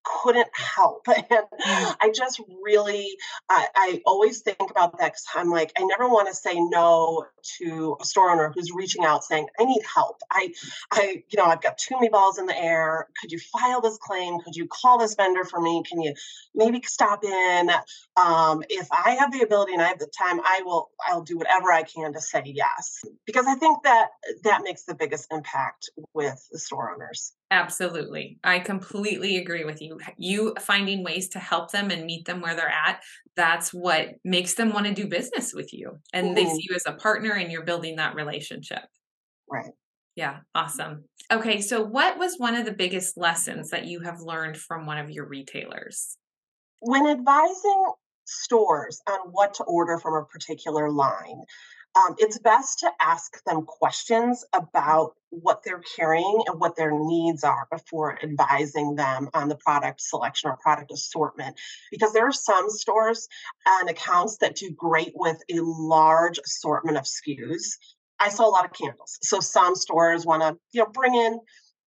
couldn't 0.05 0.49
help. 0.53 1.07
And 1.15 1.25
mm. 1.27 1.95
I 2.01 2.11
just 2.13 2.41
really, 2.61 3.17
I, 3.49 3.67
I 3.75 4.01
always 4.05 4.41
think 4.41 4.69
about 4.69 4.97
that 4.99 5.07
because 5.07 5.25
I'm 5.33 5.49
like, 5.49 5.71
I 5.77 5.83
never 5.83 6.07
want 6.07 6.27
to 6.27 6.35
say 6.35 6.59
no 6.59 7.25
to 7.57 7.97
a 7.99 8.05
store 8.05 8.31
owner 8.31 8.51
who's 8.53 8.71
reaching 8.71 9.03
out 9.03 9.23
saying, 9.23 9.47
I 9.59 9.65
need 9.65 9.81
help. 9.93 10.17
I, 10.31 10.53
I, 10.91 11.23
you 11.29 11.37
know, 11.37 11.45
I've 11.45 11.61
got 11.61 11.77
too 11.77 11.95
many 11.95 12.09
balls 12.09 12.37
in 12.37 12.45
the 12.45 12.57
air. 12.57 13.07
Could 13.19 13.31
you 13.31 13.39
file 13.39 13.81
this 13.81 13.97
claim? 13.97 14.39
Could 14.41 14.55
you 14.55 14.67
call 14.67 14.99
this 14.99 15.15
vendor 15.15 15.45
for 15.45 15.59
me? 15.59 15.83
Can 15.87 16.01
you 16.01 16.13
maybe 16.53 16.81
stop 16.83 17.23
in? 17.23 17.69
Um, 18.17 18.63
if 18.69 18.87
I 18.91 19.11
have 19.19 19.31
the 19.31 19.41
ability 19.41 19.73
and 19.73 19.81
I 19.81 19.87
have 19.87 19.99
the 19.99 20.07
time, 20.07 20.39
I 20.41 20.61
will, 20.63 20.89
I'll 21.07 21.23
do 21.23 21.37
whatever 21.37 21.71
I 21.71 21.83
can 21.83 22.13
to 22.13 22.21
say 22.21 22.43
yes. 22.45 23.03
Because 23.25 23.47
I 23.47 23.55
think 23.55 23.83
that 23.83 24.09
that 24.43 24.61
makes 24.63 24.83
the 24.83 24.95
biggest 24.95 25.31
impact 25.31 25.89
with 26.13 26.47
the 26.51 26.59
store 26.59 26.93
owners. 26.93 27.33
Absolutely. 27.51 28.39
I 28.43 28.59
completely 28.59 29.37
agree 29.37 29.65
with 29.65 29.81
you. 29.81 29.99
You 30.17 30.55
finding 30.59 31.03
ways 31.03 31.29
to 31.29 31.39
help 31.39 31.71
them 31.71 31.91
and 31.91 32.05
meet 32.05 32.25
them 32.25 32.41
where 32.41 32.55
they're 32.55 32.67
at, 32.67 33.01
that's 33.35 33.73
what 33.73 34.15
makes 34.23 34.55
them 34.55 34.73
want 34.73 34.87
to 34.87 34.93
do 34.93 35.07
business 35.07 35.53
with 35.53 35.71
you. 35.71 35.99
And 36.11 36.27
mm-hmm. 36.27 36.35
they 36.35 36.45
see 36.45 36.65
you 36.69 36.75
as 36.75 36.85
a 36.87 36.93
partner 36.93 37.33
and 37.33 37.51
you're 37.51 37.63
building 37.63 37.97
that 37.97 38.15
relationship. 38.15 38.83
Right. 39.49 39.71
Yeah, 40.15 40.39
awesome. 40.55 41.03
Okay, 41.31 41.61
so 41.61 41.83
what 41.83 42.17
was 42.17 42.37
one 42.37 42.55
of 42.55 42.65
the 42.65 42.71
biggest 42.71 43.17
lessons 43.17 43.69
that 43.69 43.85
you 43.85 43.99
have 44.01 44.21
learned 44.21 44.57
from 44.57 44.85
one 44.85 44.97
of 44.97 45.09
your 45.09 45.27
retailers? 45.27 46.17
When 46.81 47.07
advising 47.07 47.91
stores 48.25 49.01
on 49.07 49.19
what 49.31 49.53
to 49.55 49.63
order 49.65 49.99
from 49.99 50.15
a 50.15 50.25
particular 50.25 50.89
line, 50.89 51.41
um, 51.95 52.15
it's 52.17 52.37
best 52.39 52.79
to 52.79 52.91
ask 53.01 53.43
them 53.45 53.63
questions 53.63 54.43
about 54.53 55.13
what 55.29 55.63
they're 55.63 55.83
carrying 55.95 56.43
and 56.47 56.59
what 56.59 56.75
their 56.75 56.91
needs 56.91 57.43
are 57.43 57.67
before 57.71 58.21
advising 58.21 58.95
them 58.95 59.29
on 59.33 59.47
the 59.47 59.55
product 59.55 60.01
selection 60.01 60.49
or 60.49 60.57
product 60.57 60.91
assortment. 60.91 61.57
Because 61.91 62.13
there 62.13 62.27
are 62.27 62.33
some 62.33 62.69
stores 62.69 63.27
and 63.65 63.89
accounts 63.89 64.37
that 64.37 64.55
do 64.55 64.71
great 64.71 65.13
with 65.15 65.41
a 65.49 65.59
large 65.61 66.37
assortment 66.39 66.97
of 66.97 67.03
SKUs. 67.03 67.77
I 68.19 68.29
saw 68.29 68.47
a 68.47 68.51
lot 68.51 68.65
of 68.65 68.73
candles. 68.73 69.17
So 69.21 69.39
some 69.39 69.75
stores 69.75 70.25
want 70.25 70.41
to, 70.41 70.57
you 70.71 70.81
know, 70.83 70.89
bring 70.89 71.15
in 71.15 71.39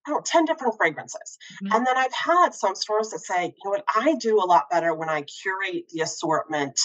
I 0.07 0.11
don't 0.11 0.19
know, 0.21 0.23
10 0.25 0.45
different 0.47 0.75
fragrances. 0.79 1.37
Mm-hmm. 1.63 1.77
And 1.77 1.87
then 1.87 1.97
I've 1.99 2.15
had 2.15 2.55
some 2.55 2.75
stores 2.75 3.11
that 3.11 3.19
say, 3.19 3.47
you 3.47 3.53
know 3.65 3.71
what, 3.71 3.85
I 3.95 4.15
do 4.15 4.39
a 4.39 4.47
lot 4.47 4.71
better 4.71 4.95
when 4.95 5.11
I 5.11 5.23
curate 5.23 5.85
the 5.93 6.01
assortment 6.01 6.81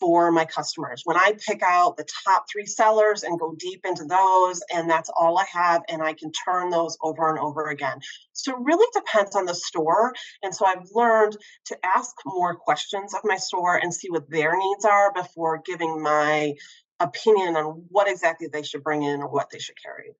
for 0.00 0.32
my 0.32 0.44
customers. 0.44 1.02
When 1.04 1.16
I 1.16 1.34
pick 1.46 1.62
out 1.62 1.96
the 1.96 2.06
top 2.24 2.46
three 2.50 2.66
sellers 2.66 3.22
and 3.22 3.38
go 3.38 3.54
deep 3.58 3.82
into 3.84 4.04
those, 4.04 4.62
and 4.72 4.88
that's 4.88 5.10
all 5.16 5.38
I 5.38 5.44
have, 5.52 5.82
and 5.88 6.02
I 6.02 6.14
can 6.14 6.32
turn 6.32 6.70
those 6.70 6.96
over 7.02 7.28
and 7.28 7.38
over 7.38 7.68
again. 7.68 8.00
So 8.32 8.52
it 8.52 8.58
really 8.62 8.86
depends 8.94 9.36
on 9.36 9.44
the 9.44 9.54
store. 9.54 10.14
And 10.42 10.54
so 10.54 10.66
I've 10.66 10.88
learned 10.94 11.36
to 11.66 11.78
ask 11.84 12.14
more 12.24 12.54
questions 12.54 13.14
of 13.14 13.20
my 13.24 13.36
store 13.36 13.76
and 13.76 13.92
see 13.92 14.10
what 14.10 14.30
their 14.30 14.56
needs 14.56 14.84
are 14.84 15.12
before 15.12 15.62
giving 15.64 16.02
my 16.02 16.54
opinion 16.98 17.56
on 17.56 17.84
what 17.88 18.08
exactly 18.08 18.48
they 18.48 18.62
should 18.62 18.82
bring 18.82 19.02
in 19.02 19.20
or 19.20 19.28
what 19.28 19.50
they 19.50 19.58
should 19.58 19.76
carry. 19.82 20.12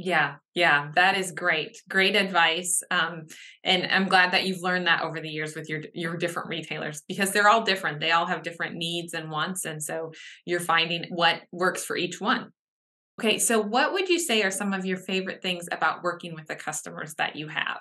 Yeah, 0.00 0.36
yeah, 0.54 0.92
that 0.94 1.18
is 1.18 1.32
great. 1.32 1.82
Great 1.88 2.14
advice. 2.14 2.84
Um, 2.88 3.26
and 3.64 3.84
I'm 3.90 4.06
glad 4.06 4.30
that 4.30 4.46
you've 4.46 4.62
learned 4.62 4.86
that 4.86 5.02
over 5.02 5.20
the 5.20 5.28
years 5.28 5.56
with 5.56 5.68
your 5.68 5.80
your 5.92 6.16
different 6.16 6.48
retailers 6.48 7.02
because 7.08 7.32
they're 7.32 7.48
all 7.48 7.64
different. 7.64 7.98
They 7.98 8.12
all 8.12 8.26
have 8.26 8.44
different 8.44 8.76
needs 8.76 9.12
and 9.12 9.28
wants, 9.28 9.64
and 9.64 9.82
so 9.82 10.12
you're 10.46 10.60
finding 10.60 11.06
what 11.10 11.40
works 11.50 11.84
for 11.84 11.96
each 11.96 12.20
one. 12.20 12.50
Okay, 13.18 13.40
so 13.40 13.60
what 13.60 13.92
would 13.92 14.08
you 14.08 14.20
say 14.20 14.44
are 14.44 14.52
some 14.52 14.72
of 14.72 14.86
your 14.86 14.98
favorite 14.98 15.42
things 15.42 15.66
about 15.72 16.04
working 16.04 16.32
with 16.32 16.46
the 16.46 16.54
customers 16.54 17.14
that 17.14 17.34
you 17.34 17.48
have? 17.48 17.80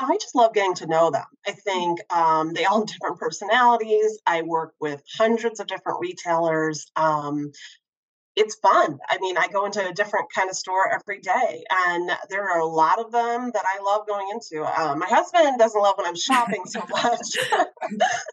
I 0.00 0.16
just 0.20 0.34
love 0.34 0.54
getting 0.54 0.74
to 0.74 0.86
know 0.88 1.12
them. 1.12 1.24
I 1.46 1.52
think 1.52 2.00
um, 2.12 2.52
they 2.52 2.64
all 2.64 2.80
have 2.80 2.88
different 2.88 3.20
personalities. 3.20 4.18
I 4.26 4.42
work 4.42 4.74
with 4.80 5.02
hundreds 5.16 5.60
of 5.60 5.68
different 5.68 6.00
retailers. 6.00 6.90
Um, 6.96 7.52
it's 8.38 8.54
fun. 8.54 9.00
I 9.08 9.18
mean, 9.18 9.36
I 9.36 9.48
go 9.48 9.66
into 9.66 9.86
a 9.86 9.92
different 9.92 10.32
kind 10.32 10.48
of 10.48 10.56
store 10.56 10.92
every 10.92 11.20
day, 11.20 11.64
and 11.86 12.10
there 12.30 12.48
are 12.48 12.60
a 12.60 12.66
lot 12.66 13.00
of 13.00 13.10
them 13.10 13.50
that 13.52 13.64
I 13.66 13.82
love 13.82 14.06
going 14.06 14.28
into. 14.32 14.64
Um, 14.64 15.00
my 15.00 15.08
husband 15.08 15.58
doesn't 15.58 15.80
love 15.80 15.96
when 15.98 16.06
I'm 16.06 16.16
shopping 16.16 16.64
so 16.66 16.80
much. 16.88 17.36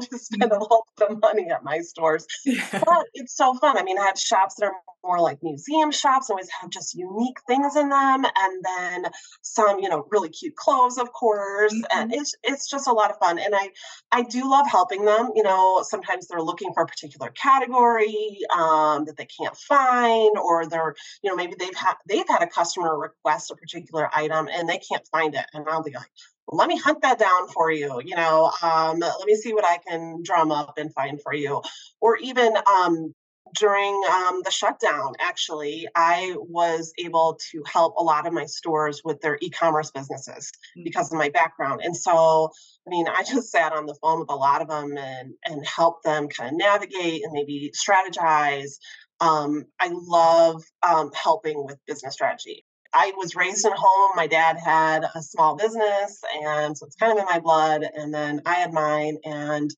To 0.10 0.18
spend 0.18 0.50
a 0.50 0.58
lot 0.58 0.82
of 1.08 1.20
money 1.20 1.48
at 1.50 1.62
my 1.62 1.80
stores, 1.80 2.26
but 2.72 3.06
it's 3.14 3.36
so 3.36 3.54
fun. 3.54 3.76
I 3.78 3.82
mean, 3.82 3.98
I 3.98 4.06
have 4.06 4.18
shops 4.18 4.56
that 4.58 4.66
are 4.66 4.72
more 5.04 5.20
like 5.20 5.42
museum 5.42 5.90
shops, 5.90 6.30
always 6.30 6.48
have 6.60 6.70
just 6.70 6.94
unique 6.94 7.38
things 7.46 7.76
in 7.76 7.88
them, 7.88 8.24
and 8.24 8.64
then 8.64 9.10
some, 9.42 9.78
you 9.78 9.88
know, 9.88 10.06
really 10.10 10.28
cute 10.28 10.56
clothes, 10.56 10.98
of 10.98 11.12
course. 11.12 11.72
Mm-hmm. 11.72 11.98
And 11.98 12.14
it's 12.14 12.34
it's 12.42 12.68
just 12.68 12.88
a 12.88 12.92
lot 12.92 13.10
of 13.10 13.18
fun. 13.18 13.38
And 13.38 13.54
I 13.54 13.70
I 14.12 14.22
do 14.22 14.48
love 14.50 14.66
helping 14.68 15.04
them. 15.04 15.30
You 15.34 15.42
know, 15.42 15.84
sometimes 15.86 16.26
they're 16.26 16.42
looking 16.42 16.72
for 16.74 16.82
a 16.82 16.86
particular 16.86 17.30
category 17.30 18.38
um, 18.56 19.04
that 19.04 19.16
they 19.16 19.26
can't 19.26 19.56
find, 19.56 20.36
or 20.38 20.66
they're, 20.66 20.94
you 21.22 21.30
know, 21.30 21.36
maybe 21.36 21.54
they've 21.58 21.76
had 21.76 21.94
they've 22.08 22.28
had 22.28 22.42
a 22.42 22.46
customer 22.46 22.98
request 22.98 23.50
a 23.50 23.56
particular 23.56 24.08
item 24.14 24.48
and 24.52 24.68
they 24.68 24.78
can't 24.78 25.06
find 25.12 25.34
it, 25.34 25.46
and 25.54 25.66
I'll 25.68 25.82
be 25.82 25.92
like 25.92 26.10
let 26.50 26.68
me 26.68 26.76
hunt 26.76 27.00
that 27.02 27.18
down 27.18 27.48
for 27.48 27.70
you 27.70 28.00
you 28.04 28.14
know 28.16 28.50
um, 28.62 28.98
let 28.98 29.26
me 29.26 29.34
see 29.34 29.52
what 29.52 29.64
i 29.64 29.78
can 29.88 30.22
drum 30.22 30.50
up 30.50 30.74
and 30.78 30.92
find 30.94 31.20
for 31.22 31.34
you 31.34 31.60
or 32.00 32.16
even 32.16 32.54
um, 32.66 33.14
during 33.54 34.00
um, 34.10 34.42
the 34.44 34.50
shutdown, 34.50 35.14
actually, 35.18 35.88
I 35.94 36.34
was 36.38 36.92
able 36.98 37.38
to 37.50 37.62
help 37.66 37.96
a 37.96 38.02
lot 38.02 38.26
of 38.26 38.32
my 38.32 38.46
stores 38.46 39.02
with 39.04 39.20
their 39.20 39.38
e 39.40 39.50
commerce 39.50 39.90
businesses 39.90 40.52
mm. 40.76 40.84
because 40.84 41.12
of 41.12 41.18
my 41.18 41.30
background. 41.30 41.80
And 41.82 41.96
so, 41.96 42.50
I 42.86 42.90
mean, 42.90 43.06
I 43.08 43.22
just 43.22 43.50
sat 43.50 43.72
on 43.72 43.86
the 43.86 43.96
phone 44.02 44.20
with 44.20 44.30
a 44.30 44.36
lot 44.36 44.62
of 44.62 44.68
them 44.68 44.96
and, 44.96 45.34
and 45.44 45.66
helped 45.66 46.04
them 46.04 46.28
kind 46.28 46.52
of 46.52 46.58
navigate 46.58 47.24
and 47.24 47.32
maybe 47.32 47.72
strategize. 47.74 48.78
Um, 49.20 49.66
I 49.78 49.90
love 49.92 50.62
um, 50.82 51.10
helping 51.12 51.64
with 51.64 51.78
business 51.86 52.14
strategy. 52.14 52.64
I 52.92 53.12
was 53.16 53.36
raised 53.36 53.64
in 53.64 53.72
home. 53.74 54.10
My 54.16 54.26
dad 54.26 54.56
had 54.58 55.04
a 55.14 55.22
small 55.22 55.56
business, 55.56 56.20
and 56.42 56.76
so 56.76 56.86
it's 56.86 56.96
kind 56.96 57.12
of 57.12 57.18
in 57.18 57.24
my 57.24 57.38
blood. 57.38 57.82
And 57.82 58.12
then 58.12 58.42
I 58.46 58.54
had 58.54 58.72
mine, 58.72 59.18
and 59.24 59.70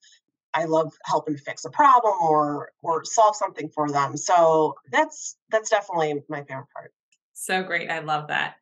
I 0.54 0.64
love 0.64 0.92
helping 1.04 1.37
fix 1.37 1.64
a 1.64 1.71
problem 1.71 2.14
or 2.23 2.73
or 2.83 3.04
solve 3.04 3.37
something 3.37 3.69
for 3.69 3.90
them. 3.90 4.16
So 4.16 4.75
that's 4.90 5.37
that's 5.50 5.71
definitely 5.71 6.23
my 6.28 6.42
favorite 6.42 6.69
part. 6.75 6.92
So 7.33 7.62
great. 7.62 7.90
I 7.90 8.00
love 8.00 8.28
that. 8.28 8.54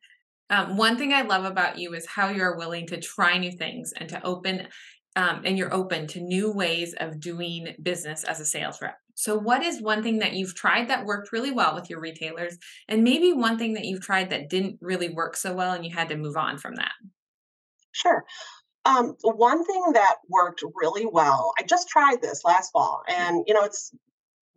Um, 0.49 0.75
one 0.75 0.97
thing 0.97 1.13
I 1.13 1.21
love 1.21 1.45
about 1.45 1.77
you 1.77 1.93
is 1.93 2.05
how 2.05 2.29
you're 2.29 2.57
willing 2.57 2.87
to 2.87 2.99
try 2.99 3.37
new 3.37 3.51
things 3.51 3.93
and 3.95 4.09
to 4.09 4.23
open 4.23 4.67
um, 5.15 5.41
and 5.45 5.57
you're 5.57 5.73
open 5.73 6.07
to 6.07 6.21
new 6.21 6.51
ways 6.51 6.93
of 6.99 7.19
doing 7.19 7.75
business 7.81 8.23
as 8.23 8.39
a 8.39 8.45
sales 8.45 8.81
rep. 8.81 8.97
So, 9.21 9.37
what 9.37 9.61
is 9.61 9.79
one 9.79 10.01
thing 10.01 10.17
that 10.17 10.33
you've 10.33 10.55
tried 10.55 10.87
that 10.87 11.05
worked 11.05 11.31
really 11.31 11.51
well 11.51 11.75
with 11.75 11.91
your 11.91 11.99
retailers, 11.99 12.57
and 12.87 13.03
maybe 13.03 13.31
one 13.33 13.55
thing 13.55 13.75
that 13.75 13.85
you've 13.85 14.01
tried 14.01 14.31
that 14.31 14.49
didn't 14.49 14.79
really 14.81 15.09
work 15.09 15.35
so 15.35 15.53
well 15.53 15.73
and 15.73 15.85
you 15.85 15.93
had 15.93 16.09
to 16.09 16.17
move 16.17 16.35
on 16.35 16.57
from 16.57 16.73
that? 16.77 16.93
Sure. 17.91 18.25
Um, 18.83 19.15
one 19.21 19.63
thing 19.63 19.91
that 19.93 20.15
worked 20.27 20.63
really 20.73 21.05
well, 21.05 21.53
I 21.59 21.61
just 21.61 21.87
tried 21.87 22.23
this 22.23 22.43
last 22.43 22.71
fall, 22.71 23.03
and 23.07 23.43
you 23.45 23.53
know, 23.53 23.63
it's 23.63 23.91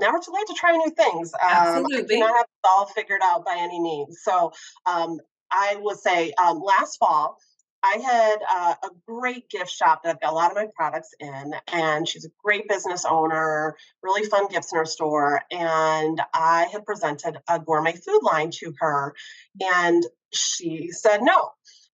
never 0.01 0.19
too 0.19 0.33
late 0.33 0.47
to 0.47 0.55
try 0.55 0.75
new 0.75 0.91
things. 0.93 1.35
Um, 1.35 1.51
Absolutely. 1.51 1.99
I 1.99 2.07
do 2.07 2.19
not 2.21 2.35
have 2.35 2.47
it 2.47 2.67
all 2.67 2.87
figured 2.87 3.21
out 3.23 3.45
by 3.45 3.57
any 3.59 3.79
means. 3.79 4.21
So 4.23 4.51
um, 4.87 5.19
I 5.53 5.77
would 5.79 5.99
say 5.99 6.33
um, 6.43 6.63
last 6.63 6.97
fall, 6.97 7.37
I 7.85 7.99
had 7.99 8.37
uh, 8.51 8.75
a 8.85 8.89
great 9.07 9.51
gift 9.51 9.71
shop 9.71 10.03
that 10.03 10.11
I've 10.11 10.21
got 10.21 10.33
a 10.33 10.35
lot 10.35 10.51
of 10.51 10.57
my 10.57 10.69
products 10.75 11.11
in, 11.21 11.55
and 11.71 12.09
she's 12.09 12.25
a 12.25 12.31
great 12.43 12.67
business 12.67 13.05
owner, 13.05 13.77
really 14.03 14.27
fun 14.27 14.49
gifts 14.49 14.73
in 14.73 14.79
her 14.79 14.87
store. 14.87 15.43
And 15.51 16.21
I 16.33 16.67
had 16.73 16.87
presented 16.87 17.37
a 17.47 17.61
gourmet 17.61 17.93
food 17.93 18.23
line 18.23 18.51
to 18.53 18.73
her, 18.79 19.15
and 19.61 20.03
she 20.33 20.91
said 20.93 21.21
no 21.21 21.51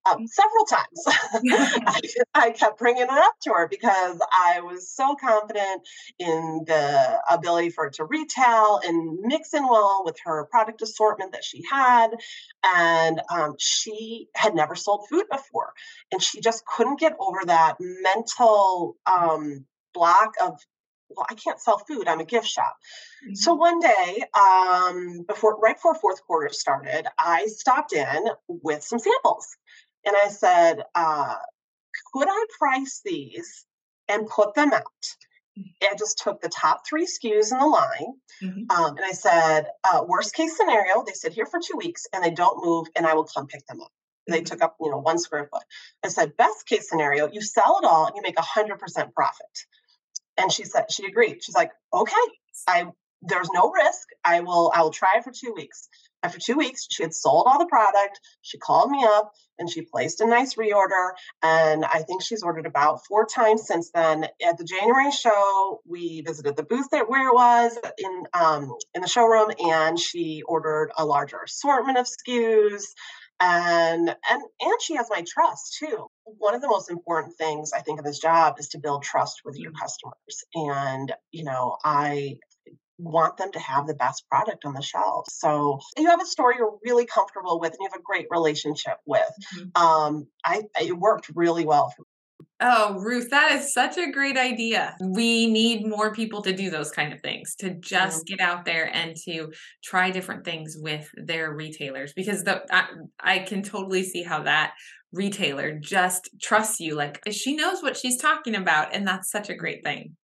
um, 0.07 0.27
several 0.27 0.65
times. 0.65 1.05
I, 1.87 2.01
I, 2.35 2.51
kept 2.51 2.79
bringing 2.79 3.03
it 3.03 3.11
up 3.11 3.35
to 3.43 3.53
her 3.53 3.69
because 3.69 4.19
I 4.33 4.61
was 4.61 4.89
so 4.89 5.17
confident 5.21 5.83
in 6.19 6.65
the 6.67 7.21
ability 7.31 7.71
for 7.71 7.87
it 7.87 7.95
to 7.95 8.05
retail 8.05 8.81
and 8.85 9.19
mix 9.23 9.55
in 9.55 9.67
well 9.67 10.03
with 10.05 10.17
her 10.25 10.47
product 10.51 10.83
assortment 10.83 11.33
that 11.33 11.45
she 11.45 11.63
had. 11.71 12.09
And 12.65 13.21
um, 13.31 13.55
she 13.59 14.29
had 14.35 14.55
never 14.55 14.75
sold 14.75 15.07
food 15.09 15.27
before. 15.31 15.73
And 16.13 16.23
she 16.23 16.41
just 16.41 16.65
couldn't 16.67 17.01
get 17.01 17.17
over 17.19 17.41
that 17.47 17.77
mental 17.81 18.97
um, 19.07 19.67
block 19.93 20.35
of 20.43 20.59
well, 21.17 21.27
I 21.29 21.35
can't 21.35 21.61
sell 21.61 21.79
food. 21.79 22.07
I'm 22.07 22.21
a 22.21 22.25
gift 22.25 22.47
shop. 22.47 22.77
Mm-hmm. 23.25 23.35
So 23.35 23.55
one 23.55 23.81
day, 23.81 24.25
um, 24.39 25.25
before 25.27 25.59
right 25.59 25.75
before 25.75 25.97
fourth 25.97 26.23
quarter 26.25 26.51
started, 26.53 27.07
I 27.19 27.47
stopped 27.47 27.93
in 27.93 28.27
with 28.47 28.85
some 28.85 29.01
samples 29.01 29.57
and 30.05 30.17
I 30.17 30.29
said, 30.29 30.83
uh, 30.95 31.37
could 32.13 32.29
I 32.29 32.45
price 32.59 33.01
these 33.05 33.67
and 34.09 34.29
put 34.29 34.55
them 34.55 34.73
out? 34.73 34.85
Mm. 35.59 35.73
I 35.83 35.95
just 35.99 36.19
took 36.19 36.41
the 36.41 36.49
top 36.49 36.87
three 36.87 37.07
SKUs 37.07 37.53
in 37.53 37.59
the 37.59 37.67
line, 37.67 38.15
mm-hmm. 38.43 38.71
um, 38.71 38.97
and 38.97 39.05
I 39.05 39.13
said, 39.13 39.67
uh, 39.85 40.05
worst 40.07 40.35
case 40.35 40.57
scenario, 40.57 41.05
they 41.05 41.13
sit 41.13 41.33
here 41.33 41.47
for 41.47 41.61
two 41.61 41.77
weeks 41.77 42.07
and 42.13 42.25
they 42.25 42.31
don't 42.31 42.65
move, 42.65 42.89
and 42.97 43.07
I 43.07 43.15
will 43.15 43.25
come 43.25 43.47
pick 43.47 43.67
them 43.67 43.81
up. 43.81 43.89
Mm-hmm. 43.89 44.33
They 44.33 44.43
took 44.43 44.63
up, 44.63 44.77
you 44.81 44.91
know, 44.91 44.99
one 44.99 45.19
square 45.19 45.49
foot. 45.53 45.63
I 46.05 46.09
said, 46.09 46.37
best 46.37 46.67
case 46.67 46.89
scenario, 46.89 47.31
you 47.31 47.43
sell 47.43 47.79
it 47.83 47.87
all 47.87 48.07
and 48.07 48.17
you 48.17 48.23
make 48.23 48.39
a 48.39 48.43
hundred 48.43 48.79
percent 48.79 49.15
profit. 49.15 49.67
And 50.39 50.51
she 50.51 50.65
said 50.65 50.91
she 50.91 51.07
agreed. 51.07 51.43
She's 51.43 51.55
like, 51.55 51.73
okay, 51.93 52.15
I 52.67 52.87
there's 53.23 53.51
no 53.53 53.71
risk. 53.71 54.09
I 54.25 54.41
will 54.41 54.73
I 54.75 54.83
will 54.83 54.91
try 54.91 55.21
for 55.23 55.33
two 55.33 55.53
weeks. 55.55 55.89
After 56.23 56.39
two 56.39 56.57
weeks, 56.57 56.87
she 56.91 57.03
had 57.03 57.15
sold 57.15 57.47
all 57.47 57.59
the 57.59 57.67
product. 57.67 58.21
She 58.43 58.59
called 58.59 58.91
me 58.91 59.03
up 59.05 59.33
and 59.59 59.71
she 59.71 59.83
placed 59.83 60.21
a 60.21 60.27
nice 60.27 60.55
reorder. 60.55 61.13
And 61.43 61.85
I 61.85 62.03
think 62.03 62.23
she's 62.23 62.43
ordered 62.43 62.67
about 62.67 63.07
four 63.07 63.27
times 63.27 63.67
since 63.67 63.91
then. 63.95 64.25
At 64.45 64.59
the 64.59 64.65
January 64.65 65.13
show, 65.13 65.81
we 65.87 66.23
visited 66.27 66.57
the 66.57 66.63
booth 66.63 66.89
that 66.91 67.09
where 67.09 67.29
it 67.29 67.35
was 67.35 67.79
in 67.99 68.25
um, 68.35 68.75
in 68.95 69.03
the 69.03 69.09
showroom, 69.09 69.51
and 69.59 69.99
she 69.99 70.43
ordered 70.47 70.91
a 70.97 71.05
larger 71.05 71.39
assortment 71.45 71.99
of 71.99 72.07
SKUs. 72.07 72.85
And 73.43 74.11
and 74.31 74.43
and 74.61 74.83
she 74.83 74.97
has 74.97 75.07
my 75.09 75.25
trust 75.27 75.79
too. 75.79 76.07
One 76.25 76.55
of 76.55 76.61
the 76.61 76.69
most 76.69 76.91
important 76.91 77.37
things 77.39 77.73
I 77.73 77.81
think 77.81 77.99
of 77.99 78.05
this 78.05 78.19
job 78.19 78.57
is 78.59 78.69
to 78.71 78.79
build 78.79 79.03
trust 79.03 79.41
with 79.47 79.57
your 79.57 79.73
customers. 79.73 80.45
And 80.55 81.13
you 81.33 81.45
know, 81.45 81.77
I 81.83 82.37
want 83.03 83.37
them 83.37 83.53
to 83.53 83.59
have 83.59 83.87
the 83.87 83.95
best 83.95 84.25
product 84.31 84.65
on 84.65 84.75
the 84.75 84.83
shelf. 84.83 85.27
So 85.31 85.79
you 85.97 86.07
have 86.09 86.21
a 86.21 86.27
store 86.27 86.55
you're 86.55 86.79
really 86.85 87.07
comfortable 87.07 87.61
with 87.61 87.73
and 87.73 87.79
you 87.81 87.89
have 87.91 88.01
a 88.01 88.03
great 88.03 88.27
relationship 88.31 88.99
with. 89.07 89.23
Mm-hmm. 89.57 89.83
Um, 89.83 90.27
I 90.45 90.63
it 90.81 90.97
worked 90.97 91.31
really 91.35 91.65
well 91.65 91.91
for 91.91 92.03
me. 92.03 92.07
Oh, 92.63 92.99
Ruth, 92.99 93.31
that 93.31 93.53
is 93.53 93.73
such 93.73 93.97
a 93.97 94.11
great 94.11 94.37
idea. 94.37 94.95
We 95.01 95.51
need 95.51 95.87
more 95.87 96.13
people 96.13 96.43
to 96.43 96.53
do 96.53 96.69
those 96.69 96.91
kind 96.91 97.13
of 97.13 97.21
things, 97.23 97.55
to 97.57 97.71
just 97.71 98.27
get 98.27 98.41
out 98.41 98.67
there 98.67 98.95
and 98.95 99.17
to 99.25 99.51
try 99.83 100.11
different 100.11 100.45
things 100.45 100.77
with 100.79 101.09
their 101.15 101.55
retailers 101.55 102.13
because 102.15 102.45
the 102.45 102.63
I, 102.71 102.87
I 103.19 103.39
can 103.41 103.63
totally 103.63 104.03
see 104.03 104.23
how 104.23 104.43
that 104.43 104.75
retailer 105.13 105.73
just 105.73 106.29
trusts 106.41 106.79
you 106.79 106.95
like 106.95 107.21
she 107.33 107.57
knows 107.57 107.83
what 107.83 107.97
she's 107.97 108.17
talking 108.17 108.55
about 108.55 108.95
and 108.95 109.05
that's 109.07 109.31
such 109.31 109.49
a 109.49 109.55
great 109.55 109.83
thing. 109.83 110.17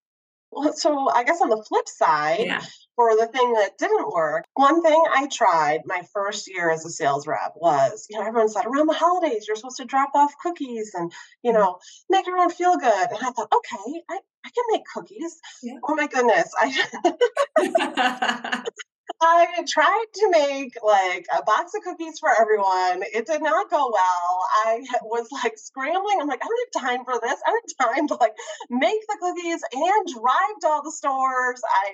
Well, 0.56 0.72
so 0.72 1.10
I 1.10 1.22
guess 1.22 1.42
on 1.42 1.50
the 1.50 1.62
flip 1.62 1.86
side, 1.86 2.40
yeah. 2.40 2.62
for 2.94 3.14
the 3.14 3.26
thing 3.26 3.52
that 3.52 3.76
didn't 3.76 4.10
work, 4.10 4.46
one 4.54 4.82
thing 4.82 5.04
I 5.14 5.28
tried 5.30 5.82
my 5.84 6.00
first 6.14 6.48
year 6.48 6.70
as 6.70 6.82
a 6.86 6.88
sales 6.88 7.26
rep 7.26 7.52
was, 7.56 8.06
you 8.08 8.18
know, 8.18 8.26
everyone 8.26 8.48
said 8.48 8.64
around 8.64 8.86
the 8.86 8.94
holidays 8.94 9.44
you're 9.46 9.56
supposed 9.56 9.76
to 9.76 9.84
drop 9.84 10.12
off 10.14 10.32
cookies 10.42 10.92
and, 10.94 11.12
you 11.42 11.52
mm-hmm. 11.52 11.60
know, 11.60 11.78
make 12.08 12.26
everyone 12.26 12.48
feel 12.48 12.78
good. 12.78 13.08
And 13.10 13.18
I 13.18 13.32
thought, 13.32 13.52
okay, 13.54 14.02
I, 14.08 14.18
I 14.46 14.48
can 14.48 14.64
make 14.72 14.84
cookies. 14.94 15.38
Yeah. 15.62 15.75
Oh 15.86 15.94
my 15.94 16.06
goodness. 16.06 16.50
I 16.58 18.62
I 19.20 19.64
tried 19.68 20.06
to 20.14 20.30
make 20.30 20.76
like 20.82 21.26
a 21.36 21.42
box 21.42 21.72
of 21.75 21.82
cookies 21.82 22.18
for 22.18 22.28
everyone. 22.38 23.02
It 23.14 23.26
did 23.26 23.42
not 23.42 23.70
go 23.70 23.90
well. 23.92 24.46
I 24.66 24.80
was 25.02 25.28
like 25.32 25.56
scrambling. 25.56 26.18
I'm 26.20 26.28
like, 26.28 26.42
I 26.42 26.46
don't 26.46 26.75
have 26.75 26.82
time 26.84 27.04
for 27.04 27.14
this. 27.20 27.40
I 27.46 27.50
don't 27.50 27.64
have 27.78 27.94
time 27.94 28.08
to 28.08 28.14
like 28.16 28.34
make 28.70 29.00
the 29.08 29.18
cookies 29.20 29.60
and 29.72 30.14
drive 30.14 30.60
to 30.62 30.68
all 30.68 30.82
the 30.82 30.92
stores. 30.92 31.60
I, 31.64 31.92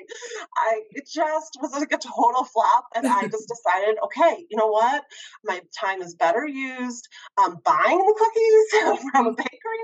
I, 0.57 0.81
it 0.91 1.09
just 1.09 1.59
was 1.61 1.73
like 1.73 1.93
a 1.93 1.99
total 1.99 2.45
flop. 2.45 2.87
And 2.95 3.07
I 3.07 3.29
just 3.29 3.49
decided, 3.55 3.97
okay, 4.05 4.45
you 4.51 4.57
know 4.57 4.69
what? 4.69 5.05
My 5.45 5.61
time 5.79 6.03
is 6.03 6.15
better 6.15 6.47
used 6.47 7.09
um, 7.39 7.59
buying 7.65 7.99
the 7.99 8.15
cookies 8.19 9.05
from 9.13 9.27
a 9.29 9.33
bakery 9.33 9.83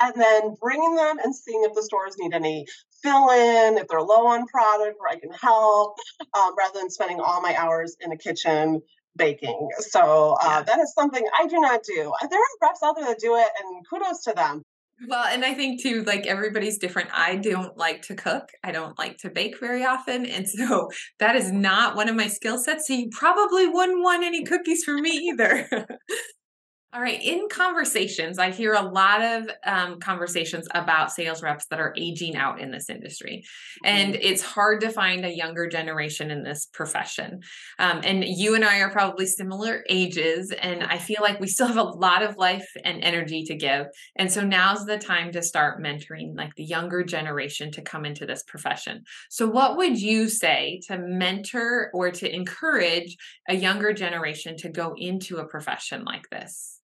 and 0.00 0.14
then 0.16 0.56
bringing 0.60 0.96
them 0.96 1.18
and 1.18 1.34
seeing 1.34 1.64
if 1.64 1.74
the 1.74 1.82
stores 1.82 2.16
need 2.18 2.34
any 2.34 2.66
fill 3.02 3.30
in, 3.30 3.78
if 3.78 3.88
they're 3.88 4.02
low 4.02 4.26
on 4.26 4.46
product 4.46 4.96
where 4.98 5.10
I 5.10 5.18
can 5.18 5.32
help, 5.32 5.96
um, 6.34 6.54
rather 6.58 6.80
than 6.80 6.90
spending 6.90 7.20
all 7.20 7.40
my 7.40 7.54
hours 7.56 7.96
in 8.00 8.12
a 8.12 8.16
kitchen 8.16 8.82
baking. 9.16 9.68
So 9.78 10.36
uh, 10.42 10.62
that 10.62 10.78
is 10.78 10.92
something 10.94 11.24
I 11.38 11.46
do 11.46 11.60
not 11.60 11.82
do. 11.82 12.12
There 12.30 12.38
are 12.38 12.58
reps 12.68 12.82
out 12.82 12.96
there 12.96 13.06
that 13.06 13.18
do 13.18 13.36
it, 13.36 13.48
and 13.60 13.84
kudos 13.88 14.22
to 14.24 14.32
them. 14.32 14.62
Well, 15.06 15.24
and 15.26 15.44
I 15.44 15.54
think 15.54 15.80
too, 15.80 16.02
like 16.04 16.26
everybody's 16.26 16.78
different. 16.78 17.10
I 17.12 17.36
don't 17.36 17.76
like 17.76 18.02
to 18.02 18.16
cook. 18.16 18.48
I 18.64 18.72
don't 18.72 18.98
like 18.98 19.18
to 19.18 19.30
bake 19.30 19.60
very 19.60 19.84
often. 19.84 20.26
And 20.26 20.48
so 20.48 20.90
that 21.20 21.36
is 21.36 21.52
not 21.52 21.94
one 21.94 22.08
of 22.08 22.16
my 22.16 22.26
skill 22.26 22.58
sets. 22.58 22.88
So 22.88 22.94
you 22.94 23.08
probably 23.12 23.68
wouldn't 23.68 24.02
want 24.02 24.24
any 24.24 24.44
cookies 24.44 24.82
for 24.84 24.94
me 24.94 25.10
either. 25.10 25.68
All 26.94 27.02
right. 27.02 27.22
In 27.22 27.48
conversations, 27.50 28.38
I 28.38 28.50
hear 28.50 28.72
a 28.72 28.80
lot 28.80 29.20
of 29.20 29.50
um, 29.66 30.00
conversations 30.00 30.66
about 30.74 31.12
sales 31.12 31.42
reps 31.42 31.66
that 31.66 31.80
are 31.80 31.92
aging 31.98 32.34
out 32.34 32.60
in 32.60 32.70
this 32.70 32.88
industry. 32.88 33.44
And 33.84 34.14
mm-hmm. 34.14 34.22
it's 34.24 34.40
hard 34.40 34.80
to 34.80 34.90
find 34.90 35.26
a 35.26 35.36
younger 35.36 35.68
generation 35.68 36.30
in 36.30 36.44
this 36.44 36.64
profession. 36.72 37.40
Um, 37.78 38.00
and 38.04 38.24
you 38.24 38.54
and 38.54 38.64
I 38.64 38.78
are 38.78 38.88
probably 38.88 39.26
similar 39.26 39.84
ages. 39.90 40.50
And 40.50 40.82
I 40.82 40.96
feel 40.96 41.18
like 41.20 41.38
we 41.40 41.46
still 41.46 41.66
have 41.66 41.76
a 41.76 41.82
lot 41.82 42.22
of 42.22 42.38
life 42.38 42.66
and 42.82 43.04
energy 43.04 43.44
to 43.44 43.54
give. 43.54 43.88
And 44.16 44.32
so 44.32 44.40
now's 44.42 44.86
the 44.86 44.96
time 44.96 45.30
to 45.32 45.42
start 45.42 45.82
mentoring 45.82 46.38
like 46.38 46.54
the 46.54 46.64
younger 46.64 47.04
generation 47.04 47.70
to 47.72 47.82
come 47.82 48.06
into 48.06 48.24
this 48.24 48.44
profession. 48.44 49.02
So, 49.28 49.46
what 49.46 49.76
would 49.76 50.00
you 50.00 50.30
say 50.30 50.80
to 50.88 50.96
mentor 50.96 51.90
or 51.92 52.10
to 52.12 52.34
encourage 52.34 53.14
a 53.46 53.54
younger 53.54 53.92
generation 53.92 54.56
to 54.56 54.70
go 54.70 54.94
into 54.96 55.36
a 55.36 55.46
profession 55.46 56.04
like 56.04 56.30
this? 56.30 56.77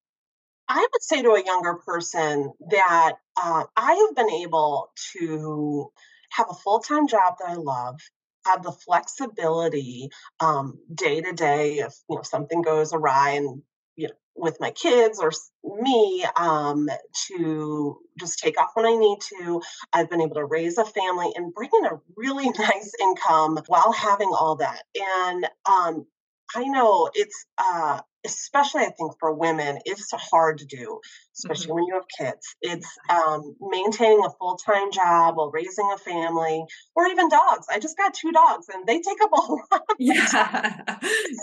I 0.69 0.87
would 0.93 1.03
say 1.03 1.23
to 1.23 1.33
a 1.33 1.45
younger 1.45 1.75
person 1.75 2.53
that 2.71 3.13
uh, 3.37 3.65
I 3.77 3.95
have 3.95 4.17
been 4.17 4.31
able 4.31 4.91
to 5.13 5.91
have 6.31 6.47
a 6.51 6.55
full 6.55 6.81
time 6.81 7.07
job 7.07 7.35
that 7.39 7.51
I 7.51 7.55
love, 7.55 8.01
have 8.47 8.63
the 8.63 8.73
flexibility 8.73 10.11
um, 10.41 10.79
day 10.93 11.21
to 11.21 11.33
day 11.33 11.75
if 11.79 11.95
you 12.09 12.17
know 12.17 12.23
something 12.23 12.63
goes 12.63 12.93
awry 12.93 13.31
and 13.31 13.63
you 13.97 14.09
know 14.09 14.15
with 14.37 14.59
my 14.61 14.71
kids 14.73 15.21
or 15.21 15.31
me 15.65 16.25
um, 16.37 16.89
to 17.29 17.99
just 18.19 18.39
take 18.39 18.61
off 18.61 18.71
when 18.75 18.87
I 18.87 18.97
need 18.97 19.19
to. 19.21 19.63
I've 19.93 20.11
been 20.11 20.21
able 20.21 20.37
to 20.37 20.45
raise 20.45 20.79
a 20.79 20.85
family 20.85 21.31
and 21.37 21.55
bring 21.55 21.71
in 21.79 21.87
a 21.87 22.01
really 22.17 22.51
nice 22.59 22.93
income 23.01 23.59
while 23.69 23.93
having 23.93 24.31
all 24.31 24.57
that. 24.57 24.83
And 24.97 25.47
um, 25.67 26.07
I 26.55 26.65
know 26.65 27.11
it's 27.15 27.47
uh, 27.59 28.01
especially 28.25 28.83
I 28.83 28.91
think 28.91 29.13
for 29.19 29.33
women, 29.33 29.79
it's 29.85 30.11
hard 30.13 30.59
to 30.59 30.67
do, 30.67 31.01
especially 31.37 31.67
mm-hmm. 31.67 31.75
when 31.75 31.85
you 31.85 31.95
have 31.95 32.05
kids. 32.19 32.57
It's 32.63 32.99
um, 33.09 33.57
maintaining 33.61 34.25
a 34.25 34.31
full 34.31 34.57
time 34.57 34.91
job 34.93 35.37
while 35.37 35.51
raising 35.51 35.91
a 35.95 35.99
family, 35.99 36.65
or 36.95 37.07
even 37.07 37.29
dogs. 37.29 37.67
I 37.71 37.79
just 37.79 37.97
got 37.97 38.15
two 38.15 38.33
dogs, 38.33 38.67
and 38.73 38.87
they 38.87 39.01
take 39.01 39.19
up 39.23 39.31
a 39.33 39.41
lot. 39.53 39.61
Of 39.73 39.81
yeah, 39.99 40.83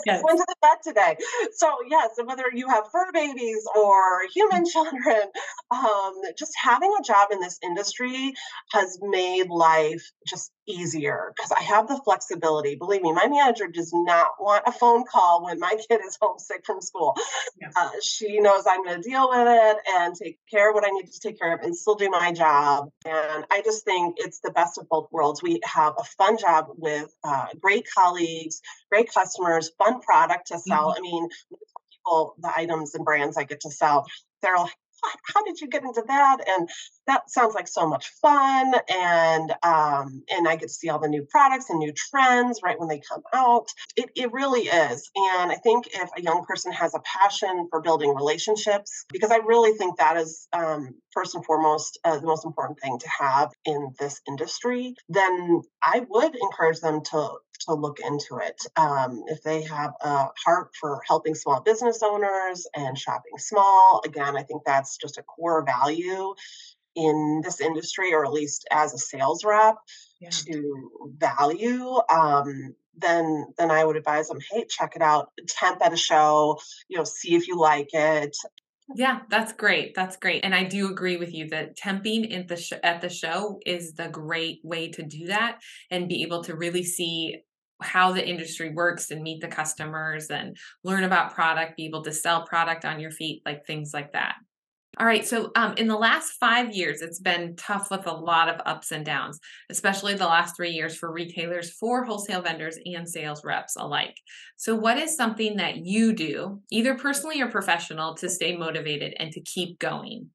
yes. 0.06 0.22
went 0.24 0.38
to 0.38 0.46
the 0.48 0.56
vet 0.60 0.82
today. 0.82 1.16
So 1.52 1.68
yes, 1.88 2.10
whether 2.24 2.44
you 2.52 2.68
have 2.68 2.84
fur 2.90 3.12
babies 3.12 3.64
or 3.76 4.26
human 4.34 4.64
children, 4.66 5.22
um, 5.70 6.14
just 6.38 6.52
having 6.62 6.92
a 6.98 7.02
job 7.02 7.28
in 7.32 7.40
this 7.40 7.58
industry 7.62 8.34
has 8.72 8.98
made 9.02 9.48
life 9.48 10.10
just 10.26 10.52
easier 10.68 11.32
because 11.36 11.52
I 11.52 11.62
have 11.62 11.88
the 11.88 12.00
flexibility. 12.04 12.76
Believe 12.76 13.02
me, 13.02 13.12
my 13.12 13.26
manager 13.26 13.66
does 13.66 13.90
not 13.92 14.32
want 14.38 14.64
a 14.66 14.72
phone 14.72 15.04
call 15.04 15.44
when 15.44 15.58
my 15.58 15.76
kid 15.88 16.00
is 16.06 16.18
homesick 16.20 16.64
from 16.72 16.80
school. 16.80 17.16
Yeah. 17.60 17.68
Uh, 17.76 17.90
she 18.02 18.40
knows 18.40 18.64
I'm 18.68 18.84
going 18.84 19.00
to 19.00 19.08
deal 19.08 19.28
with 19.28 19.46
it 19.46 19.76
and 19.96 20.14
take 20.14 20.38
care 20.50 20.70
of 20.70 20.74
what 20.74 20.84
I 20.84 20.90
need 20.90 21.10
to 21.10 21.20
take 21.20 21.38
care 21.38 21.54
of 21.54 21.60
and 21.60 21.76
still 21.76 21.94
do 21.94 22.10
my 22.10 22.32
job. 22.32 22.88
And 23.04 23.44
I 23.50 23.62
just 23.62 23.84
think 23.84 24.16
it's 24.18 24.40
the 24.40 24.50
best 24.50 24.78
of 24.78 24.88
both 24.88 25.08
worlds. 25.12 25.42
We 25.42 25.60
have 25.64 25.94
a 25.98 26.04
fun 26.04 26.38
job 26.38 26.66
with 26.76 27.14
uh, 27.24 27.46
great 27.60 27.86
colleagues, 27.96 28.60
great 28.90 29.12
customers, 29.12 29.70
fun 29.78 30.00
product 30.00 30.48
to 30.48 30.58
sell. 30.58 30.90
Mm-hmm. 30.90 30.98
I 30.98 31.00
mean, 31.02 31.28
people, 31.92 32.34
the 32.38 32.52
items 32.56 32.94
and 32.94 33.04
brands 33.04 33.36
I 33.36 33.44
get 33.44 33.60
to 33.60 33.70
sell, 33.70 34.06
they're 34.40 34.56
like, 34.56 34.72
how 35.34 35.44
did 35.44 35.60
you 35.60 35.68
get 35.68 35.82
into 35.82 36.02
that? 36.06 36.38
And 36.46 36.68
that 37.06 37.30
sounds 37.30 37.54
like 37.54 37.68
so 37.68 37.88
much 37.88 38.08
fun. 38.20 38.74
And 38.88 39.52
um, 39.62 40.22
and 40.30 40.48
I 40.48 40.56
get 40.56 40.68
to 40.68 40.74
see 40.74 40.88
all 40.88 40.98
the 40.98 41.08
new 41.08 41.26
products 41.28 41.70
and 41.70 41.78
new 41.78 41.92
trends 41.92 42.60
right 42.62 42.78
when 42.78 42.88
they 42.88 43.00
come 43.00 43.22
out. 43.34 43.68
It, 43.96 44.10
it 44.14 44.32
really 44.32 44.62
is. 44.62 45.10
And 45.14 45.50
I 45.50 45.56
think 45.56 45.88
if 45.92 46.10
a 46.16 46.22
young 46.22 46.44
person 46.44 46.72
has 46.72 46.94
a 46.94 47.00
passion 47.00 47.68
for 47.70 47.80
building 47.80 48.14
relationships, 48.14 49.04
because 49.12 49.30
I 49.30 49.36
really 49.38 49.76
think 49.76 49.98
that 49.98 50.16
is 50.16 50.48
um, 50.52 50.94
first 51.12 51.34
and 51.34 51.44
foremost 51.44 51.98
uh, 52.04 52.18
the 52.18 52.26
most 52.26 52.44
important 52.44 52.80
thing 52.80 52.98
to 52.98 53.08
have 53.08 53.50
in 53.64 53.94
this 53.98 54.20
industry, 54.28 54.94
then 55.08 55.62
I 55.82 56.04
would 56.08 56.34
encourage 56.36 56.80
them 56.80 57.02
to 57.10 57.30
to 57.66 57.74
look 57.74 58.00
into 58.00 58.38
it. 58.38 58.60
Um, 58.76 59.22
if 59.28 59.42
they 59.42 59.62
have 59.62 59.92
a 60.00 60.28
heart 60.44 60.70
for 60.80 61.00
helping 61.06 61.34
small 61.34 61.60
business 61.60 62.02
owners 62.02 62.66
and 62.74 62.98
shopping 62.98 63.38
small, 63.38 64.02
again, 64.04 64.36
I 64.36 64.42
think 64.42 64.62
that's 64.66 64.96
just 64.96 65.18
a 65.18 65.22
core 65.22 65.64
value 65.64 66.34
in 66.94 67.40
this 67.44 67.60
industry, 67.60 68.12
or 68.12 68.24
at 68.24 68.32
least 68.32 68.66
as 68.70 68.92
a 68.94 68.98
sales 68.98 69.44
rep, 69.44 69.76
yeah. 70.20 70.30
to 70.30 70.90
value. 71.18 71.98
Um, 72.10 72.74
then 72.96 73.46
then 73.58 73.70
I 73.70 73.84
would 73.84 73.96
advise 73.96 74.28
them, 74.28 74.38
hey, 74.50 74.66
check 74.68 74.96
it 74.96 75.02
out, 75.02 75.32
temp 75.48 75.84
at 75.84 75.92
a 75.92 75.96
show, 75.96 76.58
you 76.88 76.98
know, 76.98 77.04
see 77.04 77.34
if 77.34 77.48
you 77.48 77.58
like 77.58 77.88
it. 77.92 78.36
Yeah, 78.94 79.20
that's 79.30 79.52
great. 79.52 79.94
That's 79.94 80.16
great. 80.16 80.44
And 80.44 80.54
I 80.54 80.64
do 80.64 80.90
agree 80.90 81.16
with 81.16 81.32
you 81.32 81.48
that 81.48 81.78
temping 81.78 82.36
at 82.36 82.48
the 82.48 82.56
sh- 82.56 82.72
at 82.82 83.00
the 83.00 83.08
show 83.08 83.60
is 83.64 83.94
the 83.94 84.08
great 84.08 84.60
way 84.62 84.90
to 84.90 85.02
do 85.02 85.26
that 85.26 85.60
and 85.90 86.08
be 86.08 86.22
able 86.22 86.42
to 86.44 86.54
really 86.54 86.82
see 86.82 87.38
how 87.80 88.12
the 88.12 88.26
industry 88.26 88.70
works 88.70 89.10
and 89.10 89.22
meet 89.22 89.40
the 89.40 89.48
customers 89.48 90.30
and 90.30 90.56
learn 90.84 91.04
about 91.04 91.34
product, 91.34 91.76
be 91.76 91.86
able 91.86 92.02
to 92.02 92.12
sell 92.12 92.46
product 92.46 92.84
on 92.84 93.00
your 93.00 93.10
feet, 93.10 93.42
like 93.46 93.66
things 93.66 93.92
like 93.94 94.12
that. 94.12 94.34
All 94.98 95.06
right. 95.06 95.26
So, 95.26 95.50
um, 95.56 95.74
in 95.78 95.88
the 95.88 95.96
last 95.96 96.32
five 96.32 96.74
years, 96.74 97.00
it's 97.00 97.18
been 97.18 97.56
tough 97.56 97.90
with 97.90 98.06
a 98.06 98.12
lot 98.12 98.48
of 98.50 98.60
ups 98.66 98.92
and 98.92 99.06
downs, 99.06 99.38
especially 99.70 100.14
the 100.14 100.26
last 100.26 100.54
three 100.54 100.70
years 100.70 100.94
for 100.96 101.10
retailers, 101.10 101.70
for 101.70 102.04
wholesale 102.04 102.42
vendors, 102.42 102.78
and 102.84 103.08
sales 103.08 103.42
reps 103.42 103.74
alike. 103.76 104.16
So, 104.56 104.74
what 104.74 104.98
is 104.98 105.16
something 105.16 105.56
that 105.56 105.78
you 105.78 106.12
do, 106.12 106.60
either 106.70 106.94
personally 106.94 107.40
or 107.40 107.48
professional, 107.48 108.14
to 108.16 108.28
stay 108.28 108.54
motivated 108.54 109.14
and 109.18 109.32
to 109.32 109.40
keep 109.40 109.78
going? 109.78 110.28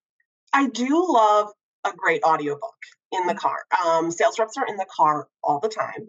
I 0.53 0.69
do 0.69 1.05
love 1.13 1.49
a 1.85 1.93
great 1.95 2.23
audiobook 2.23 2.75
in 3.11 3.25
the 3.27 3.33
car. 3.33 3.63
Um, 3.85 4.11
sales 4.11 4.37
reps 4.37 4.57
are 4.57 4.65
in 4.67 4.75
the 4.75 4.85
car 4.93 5.27
all 5.43 5.59
the 5.59 5.69
time. 5.69 6.07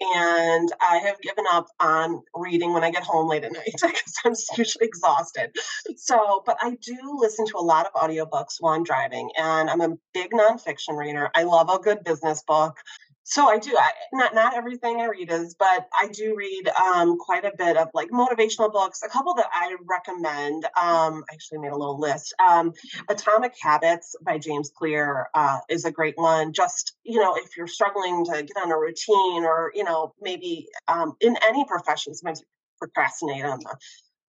And 0.00 0.68
I 0.80 0.98
have 0.98 1.20
given 1.20 1.44
up 1.52 1.68
on 1.78 2.22
reading 2.34 2.74
when 2.74 2.82
I 2.82 2.90
get 2.90 3.04
home 3.04 3.28
late 3.28 3.44
at 3.44 3.52
night 3.54 3.70
because 3.72 4.14
I'm 4.24 4.34
usually 4.58 4.86
exhausted. 4.86 5.54
So, 5.96 6.42
but 6.44 6.56
I 6.60 6.76
do 6.82 6.98
listen 7.18 7.46
to 7.46 7.58
a 7.58 7.62
lot 7.62 7.86
of 7.86 7.92
audiobooks 7.92 8.56
while 8.58 8.74
I'm 8.74 8.84
driving. 8.84 9.30
And 9.38 9.70
I'm 9.70 9.80
a 9.80 9.96
big 10.12 10.32
nonfiction 10.32 10.96
reader. 10.96 11.30
I 11.34 11.44
love 11.44 11.68
a 11.70 11.78
good 11.78 12.02
business 12.04 12.42
book 12.46 12.76
so 13.30 13.48
I 13.48 13.58
do. 13.58 13.76
I, 13.78 13.92
not 14.12 14.34
not 14.34 14.56
everything 14.56 15.00
I 15.00 15.06
read 15.06 15.30
is, 15.30 15.54
but 15.54 15.88
I 15.94 16.08
do 16.08 16.34
read 16.36 16.68
um, 16.68 17.16
quite 17.16 17.44
a 17.44 17.52
bit 17.56 17.76
of 17.76 17.88
like 17.94 18.10
motivational 18.10 18.72
books. 18.72 19.02
A 19.04 19.08
couple 19.08 19.34
that 19.34 19.46
I 19.52 19.76
recommend. 19.88 20.64
Um, 20.64 21.22
I 21.30 21.34
actually 21.34 21.58
made 21.58 21.70
a 21.70 21.76
little 21.76 21.98
list. 21.98 22.34
Um, 22.44 22.72
Atomic 23.08 23.54
Habits 23.60 24.16
by 24.20 24.38
James 24.38 24.72
Clear 24.76 25.28
uh, 25.32 25.60
is 25.68 25.84
a 25.84 25.92
great 25.92 26.18
one. 26.18 26.52
Just 26.52 26.96
you 27.04 27.20
know, 27.20 27.36
if 27.36 27.56
you're 27.56 27.68
struggling 27.68 28.24
to 28.24 28.42
get 28.42 28.56
on 28.60 28.72
a 28.72 28.76
routine, 28.76 29.44
or 29.44 29.70
you 29.76 29.84
know, 29.84 30.12
maybe 30.20 30.66
um, 30.88 31.14
in 31.20 31.36
any 31.46 31.64
profession, 31.64 32.12
sometimes 32.14 32.42
procrastinate 32.80 33.44
on 33.44 33.60
the 33.60 33.76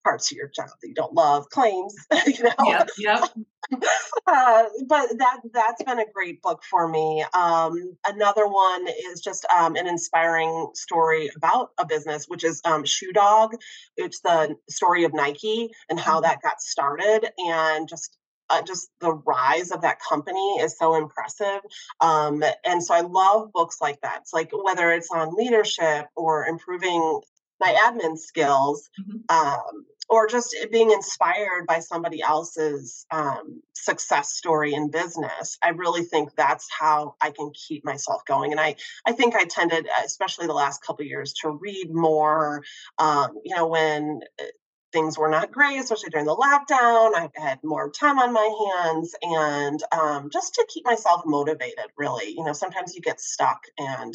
parts 0.04 0.32
of 0.32 0.38
your 0.38 0.50
job 0.50 0.70
that 0.82 0.88
you 0.88 0.94
don't 0.94 1.14
love, 1.14 1.50
claims, 1.50 1.96
you 2.26 2.44
know. 2.44 2.52
Yep, 2.66 2.90
yep. 2.98 3.24
uh, 4.28 4.64
but 4.88 5.10
that 5.18 5.40
that's 5.54 5.84
been 5.84 6.00
a 6.00 6.06
great 6.14 6.42
book 6.42 6.64
for 6.64 6.88
me. 6.88 7.24
Um, 7.34 7.96
another 8.08 8.48
one 8.48 8.88
is 9.12 9.22
just 9.22 9.46
um, 9.46 9.76
an 9.76 9.88
inspiring 9.88 10.70
story 10.74 11.30
about 11.36 11.72
a 11.78 11.86
business, 11.86 12.26
which 12.28 12.44
is 12.44 12.62
um, 12.66 12.84
Shoe 12.86 13.14
Dog. 13.14 13.56
It's 13.98 14.20
the 14.22 14.56
story 14.70 15.04
of 15.04 15.14
Nike 15.14 15.70
and 15.90 16.00
how 16.00 16.16
mm-hmm. 16.16 16.24
that 16.24 16.42
got 16.42 16.62
started, 16.62 17.30
and 17.38 17.88
just 17.88 18.18
uh, 18.50 18.62
just 18.62 18.90
the 19.00 19.14
rise 19.14 19.72
of 19.72 19.82
that 19.82 20.00
company 20.02 20.58
is 20.60 20.78
so 20.78 20.96
impressive. 20.96 21.62
Um, 22.02 22.44
and 22.66 22.84
so 22.84 22.94
I 22.94 23.02
love 23.02 23.52
books 23.54 23.78
like 23.82 24.02
that. 24.02 24.20
It's 24.22 24.34
like 24.34 24.52
whether 24.52 24.92
it's 24.92 25.10
on 25.12 25.36
leadership 25.36 26.08
or 26.16 26.46
improving 26.46 27.22
my 27.62 27.74
admin 27.74 28.18
skills 28.18 28.90
mm-hmm. 29.00 29.36
um, 29.36 29.86
or 30.12 30.28
just 30.28 30.56
being 30.72 30.92
inspired 30.92 31.66
by 31.66 31.80
somebody 31.80 32.22
else's 32.22 33.08
um, 33.12 33.64
success 33.74 34.34
story 34.34 34.74
in 34.74 34.92
business 34.92 35.58
i 35.64 35.70
really 35.70 36.04
think 36.04 36.30
that's 36.36 36.68
how 36.78 37.16
i 37.22 37.32
can 37.32 37.52
keep 37.68 37.84
myself 37.84 38.22
going 38.28 38.52
and 38.52 38.60
i 38.60 38.76
i 39.08 39.12
think 39.12 39.36
i 39.36 39.46
tended 39.46 39.88
especially 40.06 40.46
the 40.46 40.54
last 40.54 40.86
couple 40.86 41.04
years 41.06 41.34
to 41.34 41.50
read 41.50 41.88
more 41.90 42.64
um, 43.00 43.32
you 43.44 43.56
know 43.56 43.68
when 43.68 44.20
uh, 44.40 44.46
things 44.92 45.18
were 45.18 45.30
not 45.30 45.52
great, 45.52 45.80
especially 45.80 46.10
during 46.10 46.26
the 46.26 46.36
lockdown. 46.36 47.16
I 47.16 47.30
had 47.36 47.60
more 47.64 47.90
time 47.92 48.20
on 48.20 48.34
my 48.34 48.82
hands 48.84 49.16
and 49.22 49.82
um, 49.92 50.30
just 50.32 50.56
to 50.56 50.68
keep 50.70 50.86
myself 50.86 51.22
motivated, 51.26 51.86
really. 51.98 52.32
You 52.32 52.44
know, 52.44 52.54
sometimes 52.54 52.96
you 52.96 53.02
get 53.02 53.20
stuck 53.22 53.62
and 53.78 54.14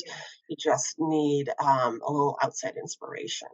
you 0.48 0.56
just 0.59 0.96
need 0.98 1.48
um, 1.59 2.00
a 2.06 2.12
little 2.12 2.38
outside 2.42 2.74
inspiration. 2.76 3.48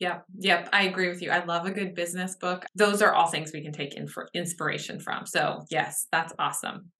Yep. 0.00 0.24
Yep. 0.38 0.68
I 0.72 0.84
agree 0.84 1.08
with 1.08 1.22
you. 1.22 1.30
I 1.30 1.44
love 1.44 1.66
a 1.66 1.72
good 1.72 1.94
business 1.94 2.36
book. 2.36 2.64
Those 2.74 3.02
are 3.02 3.12
all 3.12 3.26
things 3.26 3.52
we 3.52 3.62
can 3.62 3.72
take 3.72 3.94
in 3.94 4.06
inspiration 4.32 5.00
from. 5.00 5.26
So, 5.26 5.64
yes, 5.70 6.06
that's 6.12 6.32
awesome. 6.38 6.92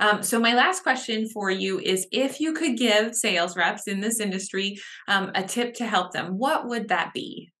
Um, 0.00 0.22
so, 0.22 0.40
my 0.40 0.54
last 0.54 0.82
question 0.82 1.28
for 1.28 1.50
you 1.50 1.78
is 1.78 2.08
if 2.10 2.40
you 2.40 2.52
could 2.54 2.76
give 2.76 3.14
sales 3.14 3.56
reps 3.56 3.86
in 3.86 4.00
this 4.00 4.18
industry 4.18 4.78
um, 5.06 5.30
a 5.34 5.44
tip 5.44 5.74
to 5.74 5.86
help 5.86 6.12
them, 6.12 6.38
what 6.38 6.66
would 6.66 6.88
that 6.88 7.12
be? 7.14 7.52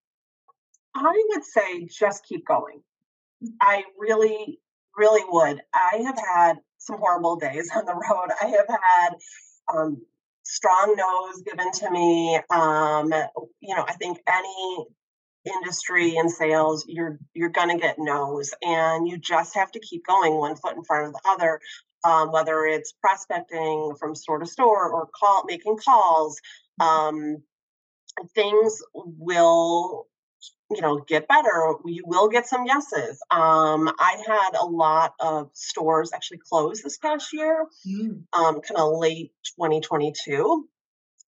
I 0.96 1.22
would 1.28 1.44
say 1.44 1.86
just 1.86 2.24
keep 2.24 2.44
going. 2.46 2.82
I 3.60 3.84
really, 3.96 4.58
really 4.96 5.22
would. 5.28 5.60
I 5.72 6.02
have 6.04 6.18
had 6.34 6.54
some 6.78 6.98
horrible 6.98 7.36
days 7.36 7.70
on 7.74 7.84
the 7.84 7.94
road. 7.94 8.28
I 8.42 8.46
have 8.46 8.66
had 8.68 9.14
um, 9.72 10.02
strong 10.50 10.96
no's 10.96 11.42
given 11.42 11.70
to 11.72 11.90
me. 11.90 12.40
Um, 12.50 13.12
you 13.60 13.76
know, 13.76 13.84
I 13.86 13.92
think 13.92 14.18
any 14.26 14.86
industry 15.46 16.16
and 16.16 16.30
sales, 16.30 16.84
you're 16.88 17.18
you're 17.34 17.50
gonna 17.50 17.78
get 17.78 17.98
no's, 17.98 18.52
and 18.62 19.08
you 19.08 19.16
just 19.16 19.54
have 19.54 19.70
to 19.72 19.80
keep 19.80 20.04
going 20.06 20.34
one 20.34 20.56
foot 20.56 20.76
in 20.76 20.84
front 20.84 21.06
of 21.06 21.12
the 21.12 21.20
other. 21.28 21.60
Um, 22.02 22.32
whether 22.32 22.64
it's 22.64 22.92
prospecting 22.92 23.94
from 23.98 24.14
store 24.14 24.38
to 24.38 24.46
store 24.46 24.90
or 24.90 25.08
call 25.14 25.44
making 25.46 25.76
calls, 25.76 26.40
um, 26.80 27.42
things 28.34 28.82
will 28.94 30.06
you 30.70 30.80
know 30.80 30.98
get 30.98 31.28
better 31.28 31.74
you 31.84 32.02
will 32.06 32.28
get 32.28 32.46
some 32.46 32.66
yeses. 32.66 33.20
Um 33.30 33.88
i 33.98 34.22
had 34.26 34.50
a 34.58 34.64
lot 34.64 35.14
of 35.20 35.50
stores 35.52 36.12
actually 36.14 36.40
close 36.48 36.82
this 36.82 36.98
past 36.98 37.32
year 37.32 37.66
mm. 37.86 38.22
um 38.32 38.60
kind 38.60 38.78
of 38.78 38.98
late 38.98 39.32
2022 39.56 40.68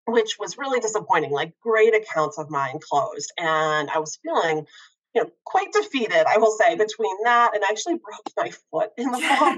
which 0.07 0.37
was 0.39 0.59
really 0.59 0.81
disappointing 0.81 1.31
like 1.31 1.53
great 1.61 1.95
accounts 1.95 2.39
of 2.39 2.51
mine 2.51 2.79
closed 2.81 3.33
and 3.39 3.91
i 3.91 3.99
was 3.99 4.19
feeling 4.23 4.67
you 5.15 5.23
know 5.23 5.31
quite 5.45 5.73
defeated 5.73 6.25
i 6.27 6.39
will 6.39 6.57
say 6.59 6.75
between 6.75 7.17
that 7.25 7.55
and 7.55 7.65
I 7.65 7.69
actually 7.69 7.99
broke 7.99 8.27
my 8.37 8.51
foot 8.71 8.91
in 8.97 9.11
the 9.11 9.19
fall. 9.19 9.57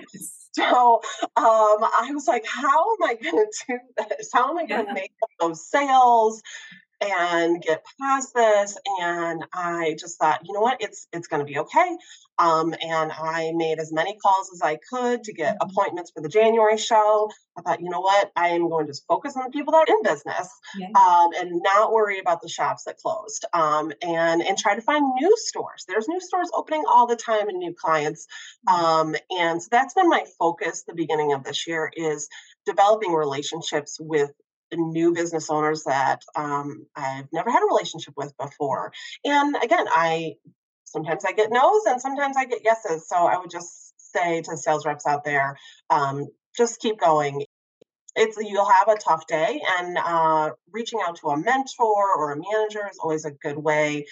So 0.55 1.03
um 1.37 1.83
i 1.83 2.11
was 2.13 2.29
like 2.29 2.47
how 2.47 2.95
am 2.95 3.03
i 3.03 3.15
going 3.15 3.45
to 3.45 3.65
do 3.69 3.79
this? 4.09 4.31
How 4.33 4.51
am 4.51 4.59
i 4.59 4.67
going 4.67 4.87
to 4.87 4.89
yeah. 4.89 4.95
make 4.95 5.13
those 5.41 5.69
sales 5.69 6.43
and 7.11 7.63
get 7.63 7.85
past 8.01 8.35
this 8.35 8.77
and 9.01 9.45
i 9.53 9.97
just 9.99 10.19
thought 10.19 10.41
you 10.45 10.53
know 10.53 10.61
what? 10.61 10.79
It's 10.81 11.07
it's 11.13 11.27
going 11.27 11.41
to 11.41 11.51
be 11.51 11.59
okay. 11.59 11.97
Um, 12.39 12.75
and 12.81 13.13
i 13.13 13.53
made 13.55 13.79
as 13.79 13.93
many 13.93 14.17
calls 14.17 14.51
as 14.53 14.63
i 14.63 14.79
could 14.91 15.25
to 15.25 15.33
get 15.33 15.55
mm-hmm. 15.55 15.71
appointments 15.71 16.11
for 16.15 16.23
the 16.23 16.29
january 16.29 16.79
show. 16.79 17.31
I 17.57 17.63
thought 17.63 17.81
you 17.81 17.89
know 17.89 18.01
what? 18.01 18.33
I 18.35 18.49
am 18.49 18.69
going 18.69 18.87
to 18.87 18.91
just 18.91 19.07
focus 19.07 19.37
on 19.37 19.45
the 19.45 19.51
people 19.51 19.73
that 19.73 19.89
are 19.89 19.95
in 19.95 20.03
business 20.03 20.49
um, 20.97 21.31
and 21.39 21.63
not 21.63 21.93
worry 21.93 22.19
about 22.19 22.43
the 22.43 22.49
shops 22.49 22.85
that 22.85 22.99
closed. 22.99 23.45
Um, 23.53 23.93
and 24.03 24.43
and 24.43 24.59
try 24.59 24.75
to 24.75 24.83
find 24.83 25.05
new 25.21 25.33
stores. 25.37 25.85
There's 25.87 26.09
new 26.09 26.21
stores 26.21 26.51
opening 26.53 26.85
all 26.89 27.07
the 27.07 27.17
time 27.17 27.49
and 27.49 27.59
new 27.59 27.75
clients. 27.75 28.27
Mm-hmm. 28.69 28.85
um, 28.85 29.17
and 29.31 29.63
so 29.63 29.69
that's 29.71 29.95
been 29.95 30.09
my 30.09 30.25
focus 30.39 30.85
the 30.87 30.95
beginning 30.95 31.33
of 31.33 31.45
this 31.45 31.67
year 31.67 31.91
is 31.95 32.29
developing 32.67 33.13
relationships 33.13 33.99
with 34.01 34.33
new 34.73 35.13
business 35.13 35.51
owners 35.51 35.85
that 35.85 36.23
um, 36.37 36.87
I've 36.97 37.27
never 37.33 37.51
had 37.51 37.63
a 37.63 37.67
relationship 37.67 38.15
with 38.17 38.37
before. 38.37 38.93
And 39.25 39.57
again, 39.63 39.87
I 39.89 40.35
sometimes 40.85 41.25
I 41.25 41.33
get 41.33 41.51
no's 41.51 41.83
and 41.87 42.01
sometimes 42.01 42.37
I 42.37 42.45
get 42.45 42.65
yeses. 42.65 43.09
So 43.09 43.17
I 43.17 43.39
would 43.39 43.51
just 43.51 43.93
say 43.99 44.43
to 44.43 44.57
sales 44.57 44.87
reps 44.87 45.07
out 45.07 45.25
there, 45.25 45.57
um, 45.91 46.29
just 46.57 46.81
keep 46.81 47.01
going. 47.01 47.45
It's 48.17 48.37
you'll 48.37 48.71
have 48.71 48.89
a 48.89 48.97
tough 48.97 49.27
day, 49.27 49.61
and 49.79 49.99
uh, 49.99 50.51
reaching 50.71 51.01
out 51.05 51.17
to 51.17 51.29
a 51.29 51.37
mentor 51.37 52.17
or 52.17 52.33
a 52.33 52.37
manager 52.37 52.89
is 52.89 52.99
always 53.03 53.25
a 53.25 53.33
good 53.33 53.59
way 53.59 54.07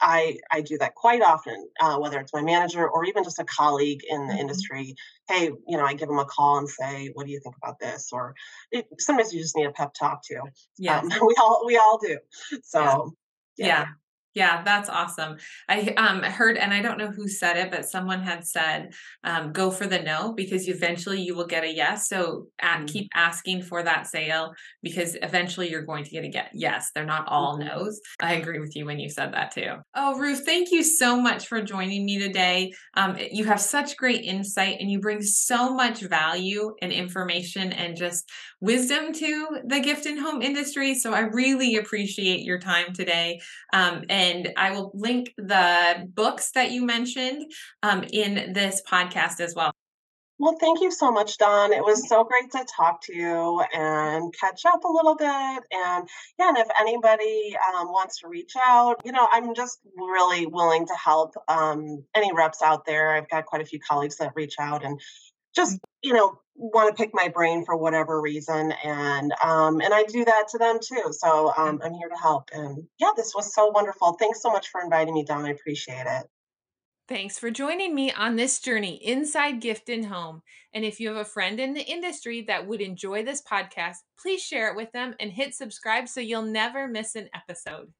I 0.00 0.38
I 0.50 0.60
do 0.60 0.78
that 0.78 0.94
quite 0.94 1.22
often, 1.22 1.68
uh, 1.80 1.98
whether 1.98 2.20
it's 2.20 2.32
my 2.32 2.42
manager 2.42 2.88
or 2.88 3.04
even 3.04 3.24
just 3.24 3.38
a 3.38 3.44
colleague 3.44 4.02
in 4.08 4.26
the 4.26 4.32
mm-hmm. 4.32 4.40
industry. 4.40 4.94
Hey, 5.28 5.50
you 5.66 5.76
know, 5.76 5.84
I 5.84 5.94
give 5.94 6.08
them 6.08 6.18
a 6.18 6.24
call 6.24 6.58
and 6.58 6.68
say, 6.68 7.10
"What 7.14 7.26
do 7.26 7.32
you 7.32 7.40
think 7.40 7.56
about 7.56 7.78
this?" 7.78 8.10
Or 8.12 8.34
it, 8.70 8.86
sometimes 8.98 9.32
you 9.32 9.40
just 9.40 9.56
need 9.56 9.66
a 9.66 9.72
pep 9.72 9.94
talk 9.94 10.22
too. 10.24 10.40
Yeah, 10.76 10.98
um, 10.98 11.08
we 11.26 11.34
all 11.40 11.62
we 11.66 11.76
all 11.76 11.98
do. 11.98 12.18
So 12.62 13.14
yeah. 13.56 13.66
yeah. 13.66 13.66
Yeah, 13.66 13.86
that's 14.64 14.88
awesome. 14.88 15.36
I 15.68 15.94
um, 15.96 16.22
heard, 16.22 16.56
and 16.56 16.72
I 16.72 16.82
don't 16.82 16.98
know 16.98 17.10
who 17.10 17.28
said 17.28 17.56
it, 17.56 17.70
but 17.70 17.88
someone 17.88 18.22
had 18.22 18.46
said, 18.46 18.92
um, 19.24 19.52
"Go 19.52 19.70
for 19.70 19.86
the 19.86 20.00
no," 20.00 20.32
because 20.32 20.68
eventually 20.68 21.20
you 21.20 21.34
will 21.34 21.46
get 21.46 21.64
a 21.64 21.72
yes. 21.72 22.08
So 22.08 22.46
mm-hmm. 22.62 22.84
keep 22.86 23.08
asking 23.14 23.62
for 23.62 23.82
that 23.82 24.06
sale 24.06 24.52
because 24.82 25.16
eventually 25.22 25.70
you're 25.70 25.82
going 25.82 26.04
to 26.04 26.10
get 26.10 26.24
a 26.24 26.28
get 26.28 26.50
yes. 26.52 26.90
They're 26.94 27.04
not 27.04 27.26
all 27.28 27.58
mm-hmm. 27.58 27.68
no's. 27.68 28.00
I 28.20 28.34
agree 28.34 28.60
with 28.60 28.76
you 28.76 28.86
when 28.86 29.00
you 29.00 29.08
said 29.08 29.32
that 29.34 29.52
too. 29.52 29.74
Oh, 29.94 30.18
Ruth, 30.18 30.44
thank 30.44 30.70
you 30.70 30.82
so 30.82 31.20
much 31.20 31.46
for 31.46 31.60
joining 31.62 32.04
me 32.04 32.18
today. 32.18 32.72
Um, 32.94 33.16
you 33.30 33.44
have 33.44 33.60
such 33.60 33.96
great 33.96 34.24
insight, 34.24 34.76
and 34.80 34.90
you 34.90 35.00
bring 35.00 35.22
so 35.22 35.74
much 35.74 36.00
value 36.00 36.74
and 36.82 36.92
information 36.92 37.72
and 37.72 37.96
just 37.96 38.30
wisdom 38.60 39.12
to 39.12 39.60
the 39.64 39.80
gift 39.80 40.06
and 40.06 40.18
home 40.18 40.42
industry. 40.42 40.94
So 40.94 41.12
I 41.12 41.20
really 41.20 41.76
appreciate 41.76 42.40
your 42.40 42.58
time 42.58 42.92
today. 42.92 43.40
Um, 43.72 44.04
and 44.18 44.52
I 44.56 44.72
will 44.72 44.90
link 44.94 45.32
the 45.38 46.08
books 46.12 46.50
that 46.52 46.72
you 46.72 46.84
mentioned 46.84 47.52
um, 47.84 48.02
in 48.12 48.52
this 48.52 48.82
podcast 48.90 49.38
as 49.38 49.54
well. 49.54 49.72
Well, 50.40 50.56
thank 50.60 50.80
you 50.80 50.92
so 50.92 51.10
much, 51.10 51.36
Dawn. 51.38 51.72
It 51.72 51.82
was 51.82 52.08
so 52.08 52.22
great 52.24 52.50
to 52.52 52.64
talk 52.76 53.00
to 53.06 53.14
you 53.14 53.60
and 53.74 54.32
catch 54.38 54.64
up 54.66 54.84
a 54.84 54.88
little 54.88 55.16
bit. 55.16 55.28
And 55.28 56.08
yeah, 56.38 56.48
and 56.48 56.58
if 56.58 56.68
anybody 56.80 57.56
um, 57.74 57.88
wants 57.88 58.20
to 58.20 58.28
reach 58.28 58.52
out, 58.60 59.00
you 59.04 59.10
know, 59.10 59.26
I'm 59.32 59.54
just 59.54 59.80
really 59.96 60.46
willing 60.46 60.86
to 60.86 60.94
help 60.94 61.34
um, 61.48 62.04
any 62.14 62.32
reps 62.32 62.62
out 62.62 62.86
there. 62.86 63.10
I've 63.10 63.28
got 63.28 63.46
quite 63.46 63.62
a 63.62 63.66
few 63.66 63.80
colleagues 63.80 64.16
that 64.18 64.32
reach 64.36 64.54
out 64.60 64.84
and 64.84 65.00
just 65.54 65.78
you 66.02 66.12
know 66.12 66.38
want 66.54 66.94
to 66.94 67.00
pick 67.00 67.14
my 67.14 67.28
brain 67.28 67.64
for 67.64 67.76
whatever 67.76 68.20
reason 68.20 68.72
and 68.84 69.32
um 69.44 69.80
and 69.80 69.94
i 69.94 70.02
do 70.04 70.24
that 70.24 70.48
to 70.48 70.58
them 70.58 70.78
too 70.82 71.12
so 71.12 71.52
um 71.56 71.80
i'm 71.84 71.94
here 71.94 72.08
to 72.08 72.16
help 72.16 72.48
and 72.52 72.84
yeah 72.98 73.10
this 73.16 73.32
was 73.34 73.54
so 73.54 73.68
wonderful 73.68 74.14
thanks 74.14 74.42
so 74.42 74.50
much 74.50 74.68
for 74.68 74.80
inviting 74.80 75.14
me 75.14 75.24
down 75.24 75.44
i 75.44 75.50
appreciate 75.50 76.06
it 76.06 76.26
Thanks 77.08 77.38
for 77.38 77.50
joining 77.50 77.94
me 77.94 78.12
on 78.12 78.36
this 78.36 78.58
journey 78.58 79.02
inside 79.02 79.62
Gift 79.62 79.88
and 79.88 80.04
Home. 80.04 80.42
And 80.74 80.84
if 80.84 81.00
you 81.00 81.08
have 81.08 81.16
a 81.16 81.24
friend 81.24 81.58
in 81.58 81.72
the 81.72 81.80
industry 81.80 82.42
that 82.42 82.66
would 82.66 82.82
enjoy 82.82 83.24
this 83.24 83.40
podcast, 83.40 83.96
please 84.20 84.42
share 84.42 84.68
it 84.68 84.76
with 84.76 84.92
them 84.92 85.14
and 85.18 85.32
hit 85.32 85.54
subscribe 85.54 86.06
so 86.06 86.20
you'll 86.20 86.42
never 86.42 86.86
miss 86.86 87.14
an 87.14 87.30
episode. 87.34 87.94